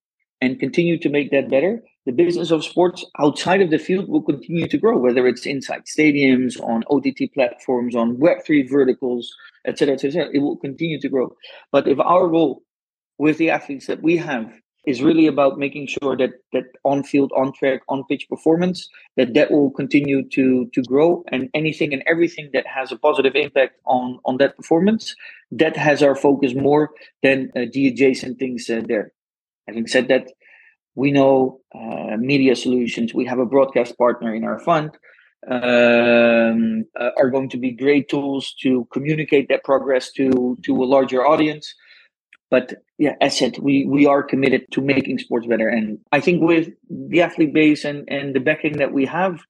[0.42, 4.22] and continue to make that better, the business of sports outside of the field will
[4.22, 9.34] continue to grow, whether it's inside stadiums, on OTT platforms, on Web3 verticals,
[9.66, 10.30] etc., etc.
[10.34, 11.36] It will continue to grow.
[11.72, 12.62] But if our role
[13.18, 14.54] with the athletes that we have
[14.88, 19.34] is really about making sure that that on field, on track, on pitch performance that
[19.34, 23.76] that will continue to to grow, and anything and everything that has a positive impact
[23.86, 25.16] on on that performance,
[25.52, 26.92] that has our focus more
[27.24, 29.12] than uh, the adjacent things uh, there.
[29.68, 30.28] Having said that,
[30.96, 33.14] we know uh, media solutions.
[33.14, 34.92] We have a broadcast partner in our fund.
[35.48, 40.86] Um, uh, are going to be great tools to communicate that progress to to a
[40.86, 41.76] larger audience
[42.50, 46.42] but yeah, as said, we we are committed to making sports better, and I think
[46.42, 49.42] with the athlete base and and the backing that we have,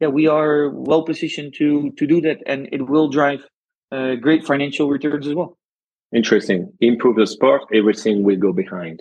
[0.00, 3.44] yeah, we are well positioned to to do that, and it will drive
[3.92, 5.58] uh, great financial returns as well.
[6.14, 6.72] Interesting.
[6.80, 9.00] Improve the sport, everything will go behind.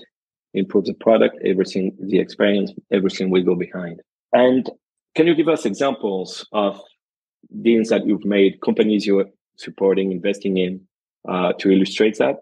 [0.55, 4.01] Improve the product, everything, the experience, everything will go behind.
[4.33, 4.69] And
[5.15, 6.81] can you give us examples of
[7.61, 10.81] deals that you've made, companies you're supporting, investing in,
[11.27, 12.37] uh, to illustrate that?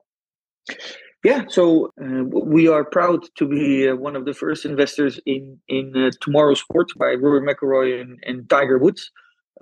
[1.24, 5.60] Yeah, so uh, we are proud to be uh, one of the first investors in
[5.67, 9.12] in uh, Tomorrow Sports by Rory McIlroy and, and Tiger Woods.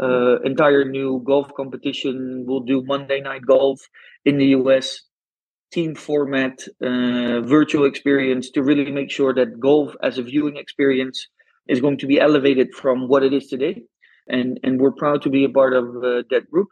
[0.02, 2.46] Uh, entire new golf competition.
[2.48, 3.82] We'll do Monday night golf
[4.24, 5.02] in the US,
[5.74, 11.28] team format, uh, virtual experience to really make sure that golf as a viewing experience
[11.68, 13.82] is going to be elevated from what it is today.
[14.30, 16.70] And and we're proud to be a part of uh, that group.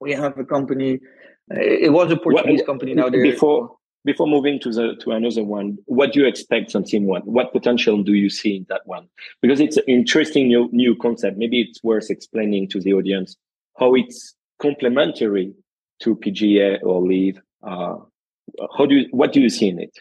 [0.00, 1.00] We have a company
[1.50, 3.08] it was a Portuguese what, company now.
[3.08, 7.22] Before before moving to the to another one, what do you expect from Team One?
[7.22, 9.08] What potential do you see in that one?
[9.42, 11.36] Because it's an interesting new new concept.
[11.36, 13.36] Maybe it's worth explaining to the audience
[13.78, 15.52] how it's complementary
[16.00, 17.40] to PGA or LIV.
[17.62, 17.96] Uh,
[18.76, 19.98] how do you, what do you see in it?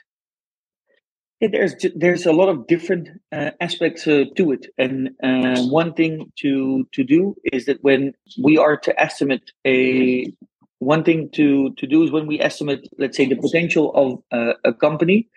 [1.39, 5.93] Yeah, there's there's a lot of different uh, aspects uh, to it, and uh, one
[5.93, 10.33] thing to to do is that when we are to estimate a
[10.79, 14.53] one thing to to do is when we estimate let's say the potential of uh,
[14.63, 15.27] a company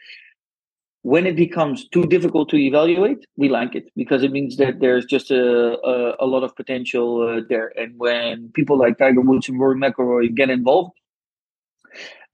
[1.03, 5.07] when it becomes too difficult to evaluate we like it because it means that there's
[5.07, 7.72] just a a, a lot of potential uh, there.
[7.76, 10.93] And when people like tiger woods and rory mcilroy get involved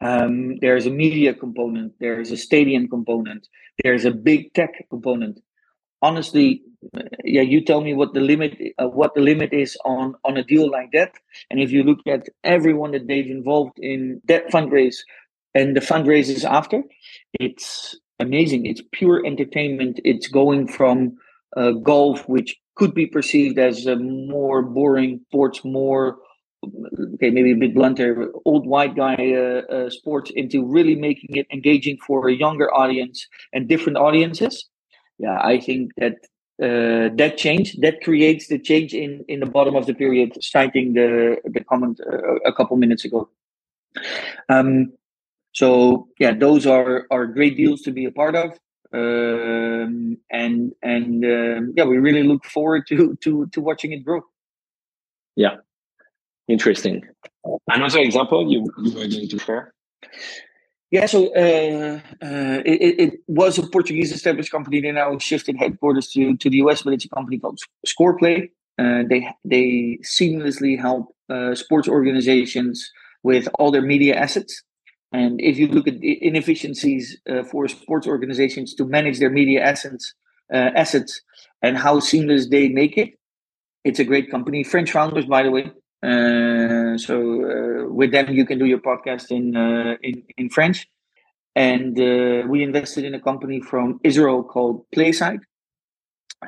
[0.00, 3.46] um, there's a media component there's a stadium component
[3.82, 5.40] there's a big tech component
[6.02, 6.62] honestly
[7.24, 10.44] yeah you tell me what the limit uh, what the limit is on on a
[10.44, 11.12] deal like that.
[11.50, 14.96] And if you look at everyone that they've involved in that fundraise
[15.54, 16.82] and the fundraises after
[17.40, 18.66] it's amazing.
[18.66, 20.00] It's pure entertainment.
[20.04, 21.16] It's going from
[21.56, 26.18] uh, golf which could be perceived as a more boring sports more
[27.14, 31.46] okay, maybe a bit blunter, old white guy uh, uh, sports into really making it
[31.52, 34.68] engaging for a younger audience and different audiences.
[35.18, 36.16] Yeah, I think that
[36.62, 40.94] uh, that change that creates the change in in the bottom of the period, citing
[40.94, 43.28] the the comment uh, a couple minutes ago.
[44.48, 44.92] Um,
[45.52, 48.58] so yeah, those are are great deals to be a part of.
[48.92, 54.22] Um, and and um, yeah, we really look forward to to to watching it grow.
[55.34, 55.56] Yeah,
[56.48, 57.02] Interesting.
[57.68, 59.74] Another example you, you were going to share?
[60.92, 64.80] Yeah, so uh, uh, it, it, was a Portuguese established company.
[64.80, 68.50] They now shifted headquarters to, to the US, but it's a company called Scoreplay.
[68.78, 72.88] Uh, they they seamlessly help uh, sports organizations
[73.22, 74.62] with all their media assets.
[75.12, 79.64] And if you look at the inefficiencies uh, for sports organizations to manage their media
[79.64, 80.14] assets,
[80.52, 81.20] uh, assets
[81.62, 83.18] and how seamless they make it,
[83.84, 84.62] it's a great company.
[84.62, 85.72] French founders, by the way.
[86.02, 90.86] Uh, so uh, with them, you can do your podcast in uh, in, in French.
[91.54, 91.96] And
[92.50, 95.40] we invested in a company from Israel called PlaySight,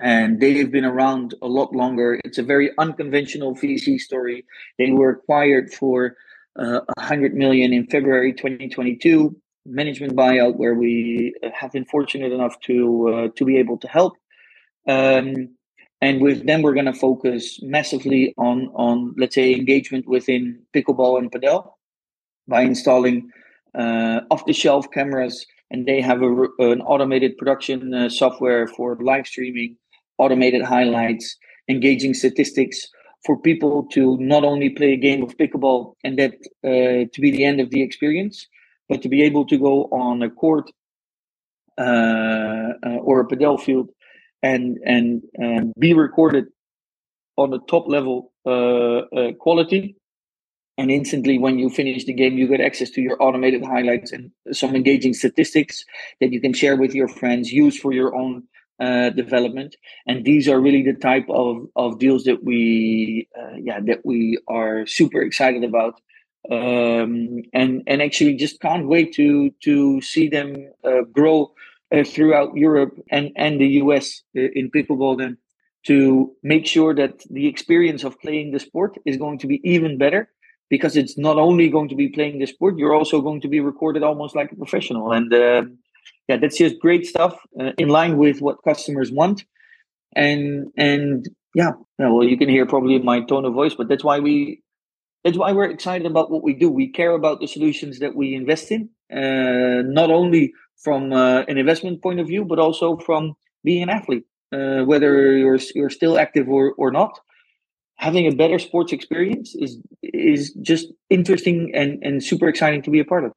[0.03, 2.21] and they've been around a lot longer.
[2.27, 4.45] It's a very unconventional VC story.
[4.77, 6.15] They were acquired for
[6.59, 9.35] a uh, hundred million in February 2022.
[9.65, 14.15] Management buyout, where we have been fortunate enough to uh, to be able to help.
[14.87, 15.51] Um,
[16.01, 21.19] and with them we're going to focus massively on on let's say engagement within pickleball
[21.19, 21.73] and padel
[22.47, 23.31] by installing
[23.75, 29.77] uh, off-the-shelf cameras and they have a, an automated production uh, software for live streaming
[30.19, 31.37] automated highlights
[31.69, 32.89] engaging statistics
[33.27, 36.35] for people to not only play a game of pickleball and that
[36.65, 38.47] uh, to be the end of the experience
[38.89, 40.71] but to be able to go on a court
[41.77, 43.91] uh, uh, or a padel field
[44.43, 46.47] and and and be recorded
[47.37, 49.95] on the top level uh, uh, quality.
[50.77, 54.31] And instantly when you finish the game you get access to your automated highlights and
[54.53, 55.85] some engaging statistics
[56.21, 58.45] that you can share with your friends use for your own
[58.81, 59.75] uh, development.
[60.07, 64.39] And these are really the type of, of deals that we uh, yeah that we
[64.47, 66.01] are super excited about.
[66.51, 71.53] Um, and and actually just can't wait to to see them uh, grow
[71.95, 75.39] uh, throughout Europe and, and the US uh, in pickleball then
[75.87, 79.97] to make sure that the experience of playing the sport is going to be even
[79.97, 80.29] better
[80.69, 83.61] because it's not only going to be playing the sport, you're also going to be
[83.61, 85.13] recorded almost like a professional.
[85.13, 85.63] And uh,
[86.29, 89.45] yeah, that's just great stuff uh, in line with what customers want.
[90.15, 94.21] And and yeah, well, you can hear probably my tone of voice, but that's why
[94.21, 94.63] we
[95.25, 96.71] that's why we're excited about what we do.
[96.71, 101.59] We care about the solutions that we invest in, uh, not only from uh, an
[101.59, 106.19] investment point of view, but also from being an athlete, uh, whether you're you're still
[106.19, 107.19] active or, or not.
[107.97, 113.01] Having a better sports experience is is just interesting and, and super exciting to be
[113.01, 113.33] a part of.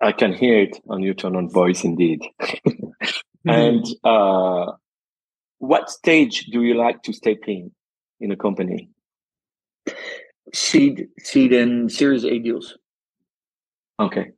[0.00, 2.22] I can hear it on your tone of voice, indeed.
[2.42, 3.50] mm-hmm.
[3.50, 4.72] And uh,
[5.58, 7.70] what stage do you like to step in
[8.20, 8.90] in a company?
[10.54, 12.76] Seed, seed, and Series A deals.
[13.98, 14.30] Okay.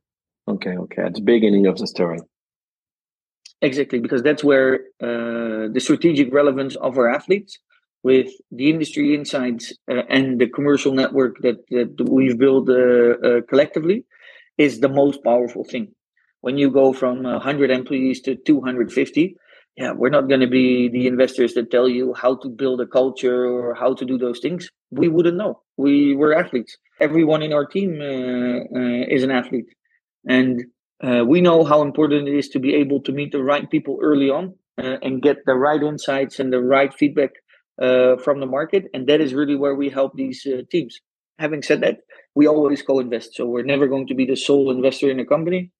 [0.49, 1.03] Okay, okay.
[1.03, 2.19] At the beginning of the story.
[3.61, 7.59] Exactly, because that's where uh, the strategic relevance of our athletes
[8.03, 13.41] with the industry insights uh, and the commercial network that, that we've built uh, uh
[13.49, 14.05] collectively
[14.57, 15.85] is the most powerful thing.
[16.41, 19.35] When you go from 100 employees to 250,
[19.75, 22.87] yeah, we're not going to be the investors that tell you how to build a
[22.87, 24.69] culture or how to do those things.
[24.91, 25.61] We wouldn't know.
[25.77, 26.77] We were athletes.
[26.99, 29.67] Everyone in our team uh, uh, is an athlete.
[30.27, 30.65] And
[31.01, 33.99] uh, we know how important it is to be able to meet the right people
[34.01, 37.31] early on uh, and get the right insights and the right feedback
[37.81, 38.85] uh, from the market.
[38.93, 40.99] And that is really where we help these uh, teams.
[41.37, 41.99] Having said that,
[42.35, 43.35] we always co invest.
[43.35, 45.71] So we're never going to be the sole investor in a company.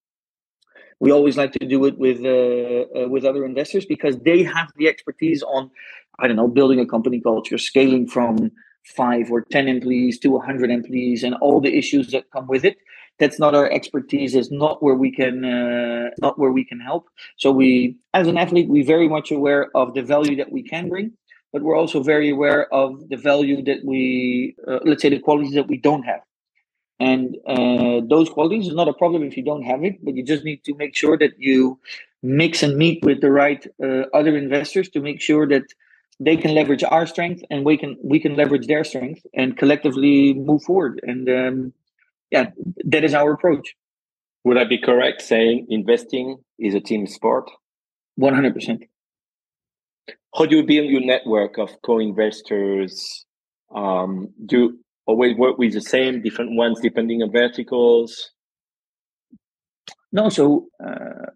[1.01, 4.71] We always like to do it with uh, uh, with other investors because they have
[4.77, 5.71] the expertise on,
[6.19, 8.51] I don't know, building a company culture, scaling from
[8.85, 12.77] five or ten employees to 100 employees, and all the issues that come with it
[13.19, 17.09] that's not our expertise is not where we can uh, not where we can help.
[17.37, 20.89] So we as an athlete we're very much aware of the value that we can
[20.89, 21.11] bring
[21.51, 25.53] but we're also very aware of the value that we uh, let's say the qualities
[25.53, 26.21] that we don't have.
[27.01, 30.23] And uh, those qualities is not a problem if you don't have it but you
[30.23, 31.79] just need to make sure that you
[32.21, 35.63] mix and meet with the right uh, other investors to make sure that
[36.19, 40.33] they can leverage our strength and we can we can leverage their strength and collectively
[40.33, 40.99] move forward.
[41.03, 41.73] And um,
[42.31, 42.49] yeah,
[42.85, 43.75] that is our approach.
[44.43, 47.49] Would I be correct saying investing is a team sport?
[48.19, 48.87] 100%.
[50.35, 53.25] How do you build your network of co-investors?
[53.73, 58.31] Um, do always work with the same different ones depending on verticals?
[60.11, 61.27] No, so uh,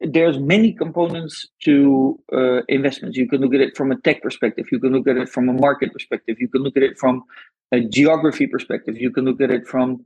[0.00, 3.16] there's many components to uh, investments.
[3.16, 4.66] You can look at it from a tech perspective.
[4.72, 6.36] You can look at it from a market perspective.
[6.40, 7.24] You can look at it from
[7.72, 8.96] a geography perspective.
[8.96, 10.04] You can look at it from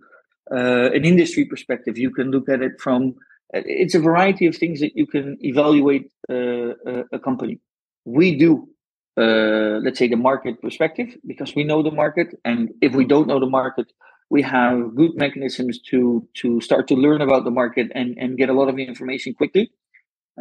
[0.51, 1.99] uh, an industry perspective.
[1.99, 3.16] You can look at it from
[3.53, 6.74] it's a variety of things that you can evaluate uh,
[7.12, 7.61] a company.
[8.05, 8.68] We do,
[9.16, 13.28] uh, let's say, the market perspective because we know the market, and if we don't
[13.28, 13.86] know the market,
[14.30, 18.49] we have good mechanisms to to start to learn about the market and and get
[18.49, 19.70] a lot of information quickly.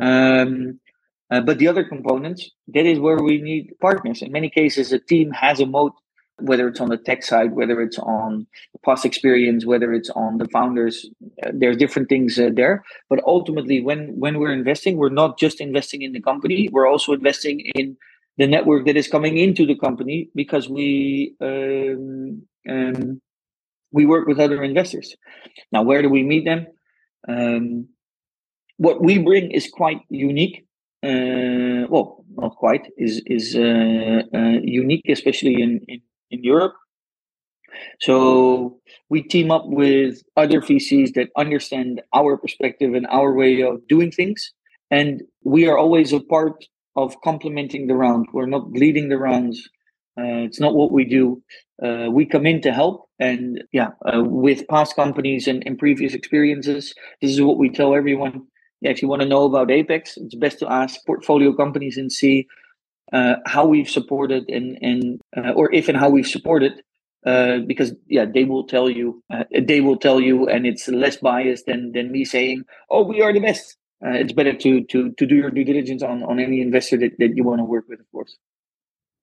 [0.02, 0.80] Um,
[1.32, 4.22] uh, but the other components, that is where we need partners.
[4.22, 5.94] In many cases, a team has a moat
[6.40, 10.38] whether it's on the tech side, whether it's on the past experience, whether it's on
[10.38, 11.10] the founders.
[11.44, 15.62] Uh, there's different things uh, there, but ultimately, when when we're investing, we're not just
[15.62, 16.70] investing in the company.
[16.72, 17.98] We're also investing in
[18.38, 23.22] the network that is coming into the company because we um, um,
[23.92, 25.16] we work with other investors.
[25.72, 26.68] Now, where do we meet them?
[27.28, 27.88] Um,
[28.78, 30.66] what we bring is quite unique.
[31.02, 36.02] Uh, well, not quite is is uh, uh, unique, especially in, in
[36.32, 36.74] in Europe.
[38.00, 43.86] So we team up with other VCs that understand our perspective and our way of
[43.88, 44.52] doing things.
[44.92, 46.64] And we are always a part
[46.96, 48.28] of complementing the round.
[48.34, 49.68] We're not leading the rounds.
[50.18, 51.42] Uh, it's not what we do.
[51.84, 53.10] Uh, we come in to help.
[53.20, 57.96] And yeah, uh, with past companies and, and previous experiences, this is what we tell
[57.96, 58.44] everyone.
[58.82, 62.12] Yeah, if you want to know about Apex, it's best to ask portfolio companies and
[62.12, 62.48] see
[63.14, 66.82] uh, how we've supported and and uh, or if and how we've supported
[67.26, 71.18] uh, because yeah they will tell you uh, they will tell you and it's less
[71.18, 73.78] biased than than me saying oh we are the best.
[74.06, 77.12] Uh, it's better to to to do your due diligence on on any investor that,
[77.18, 78.38] that you want to work with of course.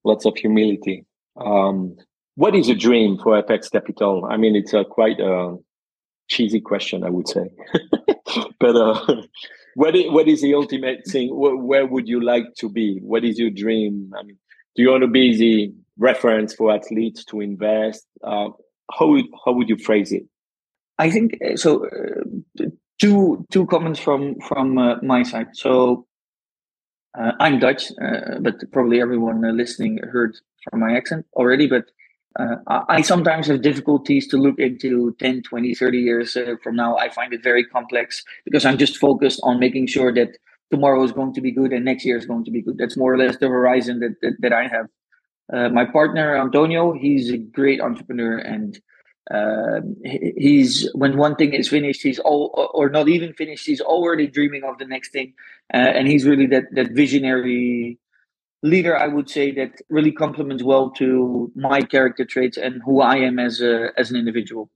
[0.04, 1.04] Lots of humility.
[1.36, 1.96] Um,
[2.34, 4.26] what is a dream for apex capital?
[4.28, 5.56] I mean it's a quite a
[6.28, 7.50] cheesy question i would say.
[8.58, 9.22] But uh,
[9.74, 11.30] what is, what is the ultimate thing?
[11.32, 12.98] Where would you like to be?
[13.02, 14.12] What is your dream?
[14.18, 14.38] I mean,
[14.74, 18.06] do you want to be the reference for athletes to invest?
[18.22, 18.48] Uh,
[18.92, 20.24] how would, how would you phrase it?
[20.98, 21.86] I think uh, so.
[21.86, 22.66] Uh,
[23.02, 25.48] two two comments from from uh, my side.
[25.54, 26.06] So
[27.18, 31.66] uh, I'm Dutch, uh, but probably everyone listening heard from my accent already.
[31.66, 31.86] But
[32.38, 32.56] uh,
[32.88, 36.96] I sometimes have difficulties to look into 10, 20, 30 years uh, from now.
[36.96, 40.38] I find it very complex because I'm just focused on making sure that
[40.70, 42.78] tomorrow is going to be good and next year is going to be good.
[42.78, 44.86] That's more or less the horizon that, that, that I have.
[45.52, 48.80] Uh, my partner, Antonio, he's a great entrepreneur and
[49.30, 54.26] um, he's when one thing is finished, he's all or not even finished, he's already
[54.26, 55.34] dreaming of the next thing.
[55.72, 57.98] Uh, and he's really that, that visionary
[58.62, 63.16] leader i would say that really complements well to my character traits and who i
[63.16, 64.70] am as a as an individual.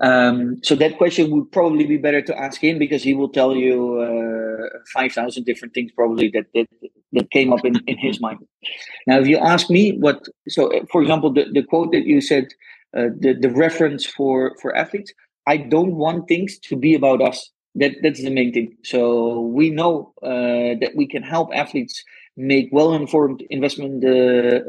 [0.00, 3.56] Um, so that question would probably be better to ask him because he will tell
[3.56, 6.68] you uh, 5000 different things probably that, that
[7.12, 8.38] that came up in, in his mind.
[9.08, 12.46] Now if you ask me what so for example the, the quote that you said
[12.96, 15.12] uh, the, the reference for for athletes
[15.48, 17.50] i don't want things to be about us.
[17.74, 18.76] That that's the main thing.
[18.84, 22.04] So we know uh, that we can help athletes
[22.38, 24.08] make well-informed investment uh,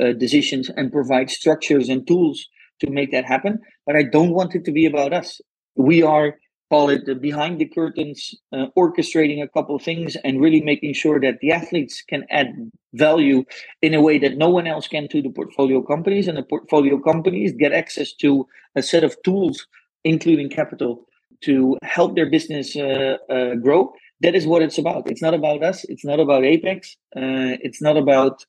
[0.04, 2.48] uh, decisions and provide structures and tools
[2.80, 3.60] to make that happen.
[3.86, 5.40] But I don't want it to be about us.
[5.76, 6.36] We are
[6.70, 10.94] call it the behind the curtains, uh, orchestrating a couple of things and really making
[10.94, 12.48] sure that the athletes can add
[12.94, 13.44] value
[13.82, 17.00] in a way that no one else can to the portfolio companies, and the portfolio
[17.00, 19.66] companies get access to a set of tools,
[20.04, 21.06] including capital,
[21.42, 23.92] to help their business uh, uh, grow
[24.22, 25.10] that is what it's about.
[25.10, 25.84] It's not about us.
[25.86, 26.96] It's not about Apex.
[27.16, 28.46] Uh, it's not about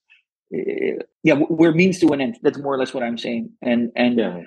[0.54, 1.40] uh, yeah.
[1.48, 2.38] We're means to an end.
[2.42, 3.50] That's more or less what I'm saying.
[3.62, 4.42] And and yeah.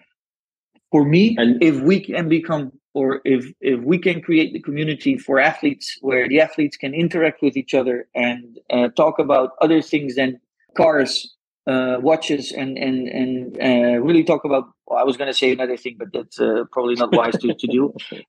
[0.92, 5.18] for me, and if we can become or if if we can create the community
[5.18, 9.82] for athletes where the athletes can interact with each other and uh, talk about other
[9.82, 10.40] things than
[10.76, 11.36] cars
[11.68, 14.66] uh, watches and and and uh, really talk about.
[14.88, 17.54] Well, I was going to say another thing, but that's uh, probably not wise to,
[17.54, 17.94] to do.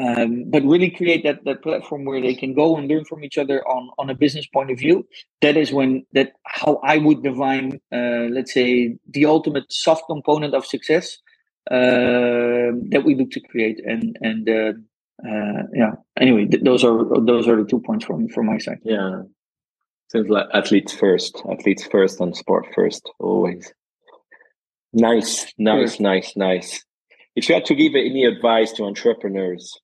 [0.00, 3.36] um, but really create that that platform where they can go and learn from each
[3.36, 5.06] other on on a business point of view.
[5.42, 10.54] That is when that how i would define uh, let's say the ultimate soft component
[10.54, 11.18] of success
[11.70, 13.80] uh, that we look to create.
[13.84, 14.72] And and uh,
[15.28, 15.92] uh yeah.
[16.18, 18.80] Anyway th- those are those are the two points from from my side.
[18.84, 19.22] Yeah.
[20.12, 23.72] Seems like athletes first athletes first and sport first always.
[24.92, 26.84] Nice nice nice nice.
[27.36, 29.78] If you had to give any advice to entrepreneurs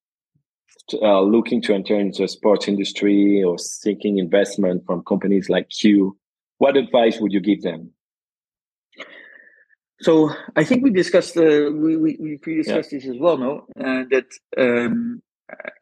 [0.95, 6.17] uh, looking to enter into the sports industry or seeking investment from companies like you,
[6.59, 7.91] what advice would you give them?
[10.01, 12.99] So I think we discussed uh, we we, we pre-discussed yeah.
[12.99, 13.39] this as well.
[13.39, 14.27] No, uh, that
[14.59, 15.23] um,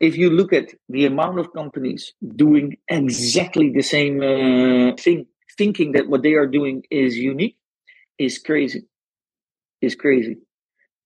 [0.01, 5.27] if you look at the amount of companies doing exactly the same uh, thing,
[5.59, 7.57] thinking that what they are doing is unique,
[8.19, 8.87] is crazy.
[9.81, 10.39] Is crazy,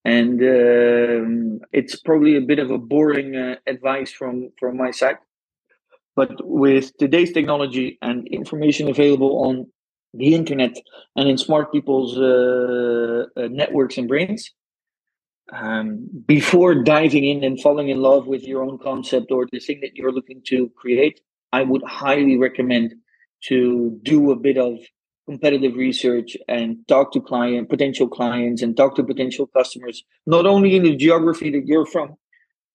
[0.09, 5.19] and um, it's probably a bit of a boring uh, advice from from my side.
[6.17, 9.55] But with today's technology and information available on
[10.15, 10.75] the internet
[11.17, 14.51] and in smart people's uh, uh, networks and brains
[15.53, 19.81] um, before diving in and falling in love with your own concept or the thing
[19.83, 21.21] that you're looking to create
[21.53, 22.95] i would highly recommend
[23.51, 23.59] to
[24.03, 24.75] do a bit of
[25.29, 30.77] competitive research and talk to client potential clients and talk to potential customers not only
[30.77, 32.17] in the geography that you're from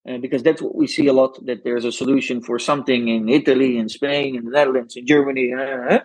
[0.08, 3.28] uh, because that's what we see a lot that there's a solution for something in
[3.28, 5.98] italy in spain in the netherlands in germany uh,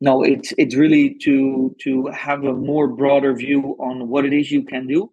[0.00, 4.50] no it's it's really to to have a more broader view on what it is
[4.50, 5.12] you can do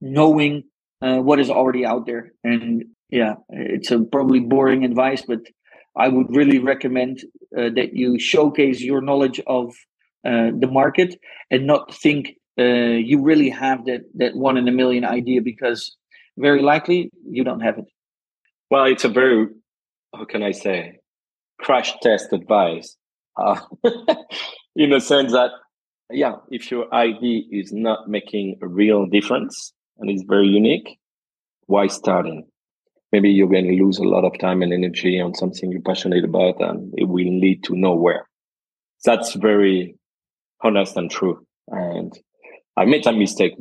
[0.00, 0.64] knowing
[1.00, 2.32] uh, what is already out there.
[2.44, 5.40] And yeah it's a probably boring advice but
[5.94, 7.20] i would really recommend
[7.56, 9.91] uh, that you showcase your knowledge of uh,
[10.24, 11.18] the market
[11.50, 15.96] and not think uh, you really have that that one in a million idea because
[16.38, 17.84] very likely you don't have it.
[18.70, 19.48] Well it's a very
[20.14, 20.98] how can i say
[21.58, 22.96] crash test advice
[23.36, 23.58] uh,
[24.76, 25.50] in the sense that
[26.10, 30.98] yeah if your id is not making a real difference and is very unique
[31.66, 32.46] why starting?
[33.12, 36.24] Maybe you're going to lose a lot of time and energy on something you're passionate
[36.24, 38.26] about and it will lead to nowhere.
[39.04, 39.96] That's very
[40.62, 42.18] honest and true and
[42.76, 43.54] i made a mistake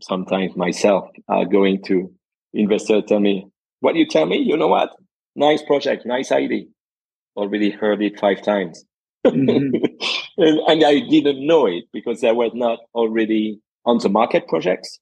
[0.00, 2.12] sometimes myself uh, going to
[2.52, 3.46] investor tell me
[3.80, 4.90] what you tell me you know what
[5.34, 6.64] nice project nice idea
[7.36, 8.84] already heard it five times
[9.26, 9.74] Mm-hmm.
[10.38, 14.98] and, and, I didn't know it because I was not already on the market projects,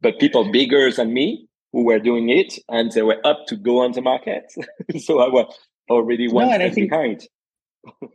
[0.00, 3.80] but people bigger than me who were doing it and they were up to go
[3.80, 4.44] on the market.
[4.98, 5.54] so I was
[5.90, 7.22] already one no, step think, behind.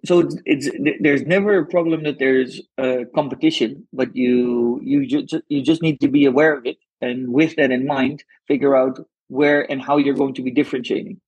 [0.06, 0.70] So it's, it's,
[1.02, 6.00] there's never a problem that there's a competition, but you you just you just need
[6.02, 9.98] to be aware of it and with that in mind, figure out where and how
[9.98, 11.20] you're going to be differentiating.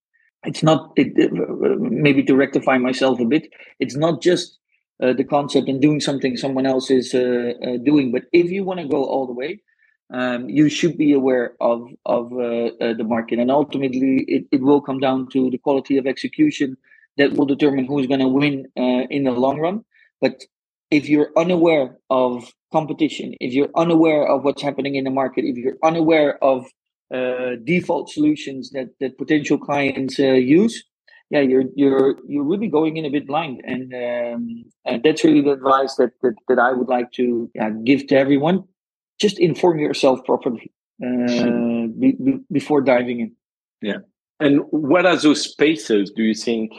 [0.45, 1.13] It's not it,
[1.79, 4.59] maybe to rectify myself a bit it's not just
[5.01, 8.63] uh, the concept and doing something someone else is uh, uh, doing but if you
[8.63, 9.59] want to go all the way
[10.11, 13.39] um, you should be aware of of uh, uh, the market.
[13.39, 16.77] And ultimately it, it will come down to the quality of execution
[17.17, 19.83] that will determine who's going to win uh, in the long run
[20.21, 20.43] but
[20.91, 25.57] if you're unaware of competition if you're unaware of what's happening in the market if
[25.57, 26.65] you're unaware of
[27.13, 30.83] uh, default solutions that that potential clients uh, use,
[31.29, 35.41] yeah, you're you're you're really going in a bit blind, and um, and that's really
[35.41, 38.63] the advice that that, that I would like to yeah, give to everyone.
[39.19, 43.31] Just inform yourself properly uh, be, be, before diving in.
[43.81, 43.99] Yeah,
[44.39, 46.11] and what are those spaces?
[46.15, 46.71] Do you think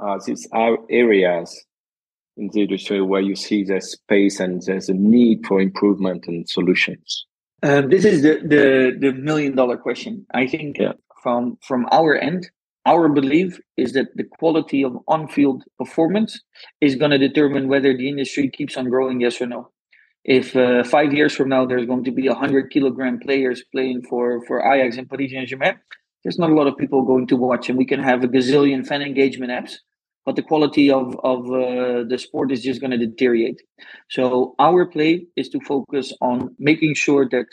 [0.00, 1.64] uh, these are areas
[2.36, 6.48] in the industry where you see there's space and there's a need for improvement and
[6.48, 7.26] solutions?
[7.62, 10.26] Um, this is the, the the million dollar question.
[10.32, 10.92] I think yeah.
[11.22, 12.50] from from our end,
[12.86, 16.40] our belief is that the quality of on field performance
[16.80, 19.70] is going to determine whether the industry keeps on growing, yes or no.
[20.24, 24.42] If uh, five years from now there's going to be hundred kilogram players playing for
[24.46, 25.78] for Ajax and Paris Saint Germain,
[26.22, 28.86] there's not a lot of people going to watch, and we can have a gazillion
[28.86, 29.76] fan engagement apps
[30.24, 33.62] but the quality of of uh, the sport is just going to deteriorate.
[34.10, 37.46] So our play is to focus on making sure that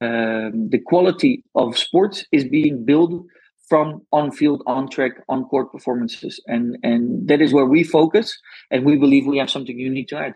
[0.00, 3.24] um, the quality of sports is being built
[3.68, 8.36] from on field, on track, on court performances, and and that is where we focus,
[8.70, 10.34] and we believe we have something unique to add.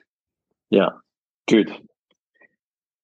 [0.71, 0.91] Yeah,
[1.47, 1.71] good.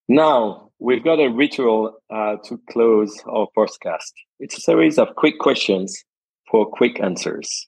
[0.08, 4.12] Now we've got a ritual uh, to close our podcast.
[4.38, 6.04] It's a series of quick questions
[6.50, 7.66] for quick answers.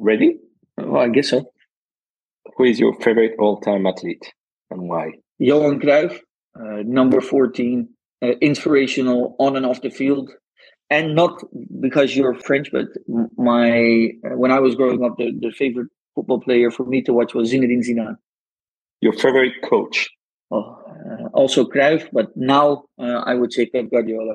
[0.00, 0.38] Ready?
[0.78, 1.52] Well, I guess so.
[2.56, 4.32] Who is your favorite all-time athlete
[4.70, 5.12] and why?
[5.38, 6.18] Johan Cruyff,
[6.58, 7.86] uh, number 14,
[8.22, 10.30] uh, inspirational on and off the field.
[10.88, 11.38] And not
[11.80, 12.86] because you're French, but
[13.36, 17.12] my uh, when I was growing up, the, the favorite football player for me to
[17.12, 18.16] watch was Zinedine Zidane.
[19.00, 20.08] Your favorite coach?
[20.50, 24.34] Oh, uh, also Cruyff, but now uh, I would say Pep Guardiola.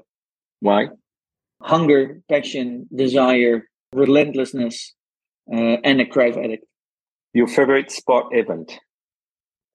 [0.61, 0.89] Why?
[1.61, 4.94] Hunger, passion, desire, relentlessness,
[5.51, 6.65] uh, and a Cruyff addict.
[7.33, 8.79] Your favorite sport event?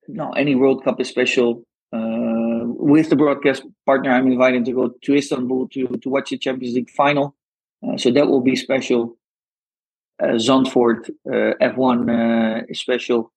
[0.08, 1.64] No, any World Cup is special.
[1.92, 6.38] Uh, with the broadcast partner, I'm invited to go to Istanbul to, to watch the
[6.38, 7.36] Champions League final.
[7.86, 9.16] Uh, so that will be special.
[10.22, 13.32] Uh, Zandvoort uh, F1 uh, is special.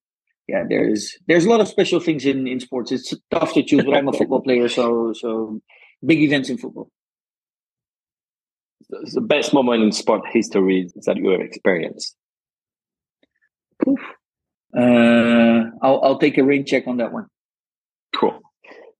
[0.48, 2.92] yeah, there's there's a lot of special things in in sports.
[2.92, 5.60] It's tough to choose, but I'm a football player, so so
[6.04, 6.90] big events in football.
[8.90, 12.16] The best moment in sport history that you have experienced.
[13.88, 14.00] Oof.
[14.76, 17.26] Uh, I'll I'll take a rain check on that one.
[18.14, 18.40] Cool.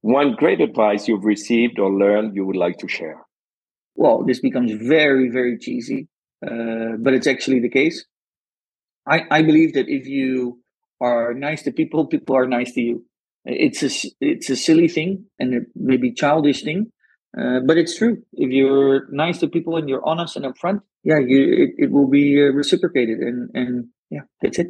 [0.03, 3.23] One great advice you've received or learned you would like to share.
[3.97, 6.09] Well, this becomes very very cheesy,
[6.47, 8.05] uh, but it's actually the case.
[9.07, 10.61] I I believe that if you
[11.01, 13.05] are nice to people, people are nice to you.
[13.45, 16.93] It's a it's a silly thing and it may be childish thing,
[17.37, 18.23] uh, but it's true.
[18.33, 22.09] If you're nice to people and you're honest and upfront, yeah, you it, it will
[22.09, 24.69] be uh, reciprocated, and and yeah, that's it.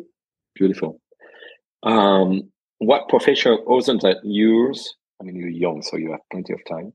[0.55, 1.01] Beautiful.
[1.83, 4.95] Um, what profession wasn't that yours?
[5.21, 6.93] I mean, you're young, so you have plenty of time.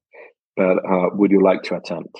[0.56, 2.16] But uh, would you like to attempt?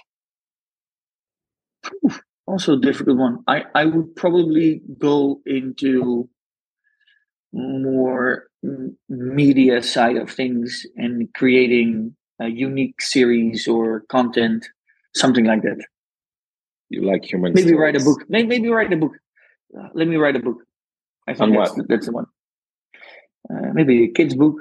[2.47, 3.43] Also, a difficult one.
[3.47, 6.30] I I would probably go into
[7.53, 8.45] more
[9.07, 14.67] media side of things and creating a unique series or content,
[15.15, 15.77] something like that.
[16.89, 17.53] You like human?
[17.53, 17.80] Maybe stories.
[17.80, 18.25] write a book.
[18.30, 19.13] Maybe, maybe write a book.
[19.78, 20.57] Uh, let me write a book.
[21.28, 22.26] I think On that's, that's the one.
[23.49, 24.55] Uh, maybe a kid's book.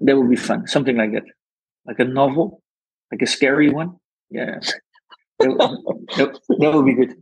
[0.00, 0.66] That would be fun.
[0.66, 1.24] Something like that,
[1.86, 2.62] like a novel,
[3.10, 3.96] like a scary one.
[4.30, 4.60] Yeah,
[5.40, 7.14] that, that, that would be good.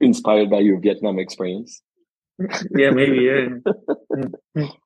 [0.00, 1.82] Inspired by your Vietnam experience.
[2.74, 3.60] Yeah, maybe.
[4.56, 4.66] Yeah.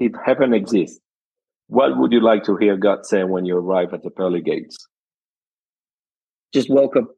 [0.00, 0.98] If heaven exists,
[1.68, 4.76] what would you like to hear God say when you arrive at the pearly gates?
[6.52, 7.08] Just welcome.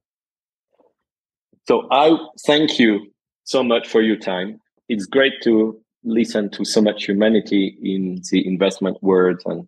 [1.69, 2.17] So I
[2.47, 3.13] thank you
[3.47, 4.61] so much for your time.
[4.89, 9.67] It's great to listen to so much humanity in the investment world and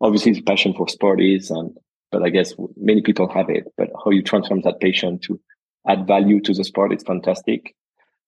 [0.00, 1.76] obviously the passion for sport is and
[2.12, 3.64] but I guess many people have it.
[3.76, 5.40] But how you transform that passion to
[5.88, 7.74] add value to the sport is fantastic.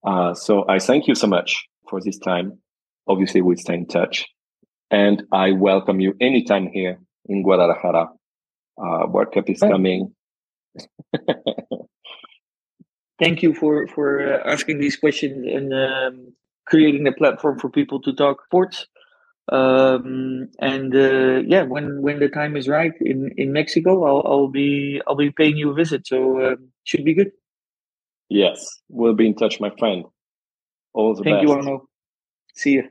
[0.05, 2.59] Uh, so I thank you so much for this time.
[3.07, 4.26] Obviously, we'll stay in touch,
[4.91, 8.11] and I welcome you anytime here in Guadalajara.
[8.76, 10.14] Uh, World Cup is coming.
[13.19, 16.33] Thank you for for uh, asking these questions and um,
[16.66, 18.87] creating a platform for people to talk sports.
[19.51, 24.49] Um, and uh, yeah, when when the time is right in in Mexico, I'll I'll
[24.49, 26.07] be I'll be paying you a visit.
[26.07, 27.33] So um, should be good.
[28.29, 30.05] Yes, we'll be in touch, my friend.
[30.93, 31.43] All the Thank best.
[31.49, 31.89] you, Arno.
[32.55, 32.89] See you.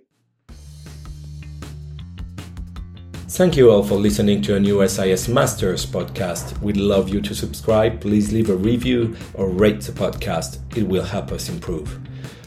[3.38, 6.60] Thank you all for listening to a new SIS Masters podcast.
[6.60, 8.02] We'd love you to subscribe.
[8.02, 10.58] Please leave a review or rate the podcast.
[10.76, 12.00] It will help us improve.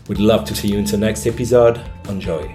[0.09, 1.81] We'd love to see you in the next episode.
[2.09, 2.53] Enjoy.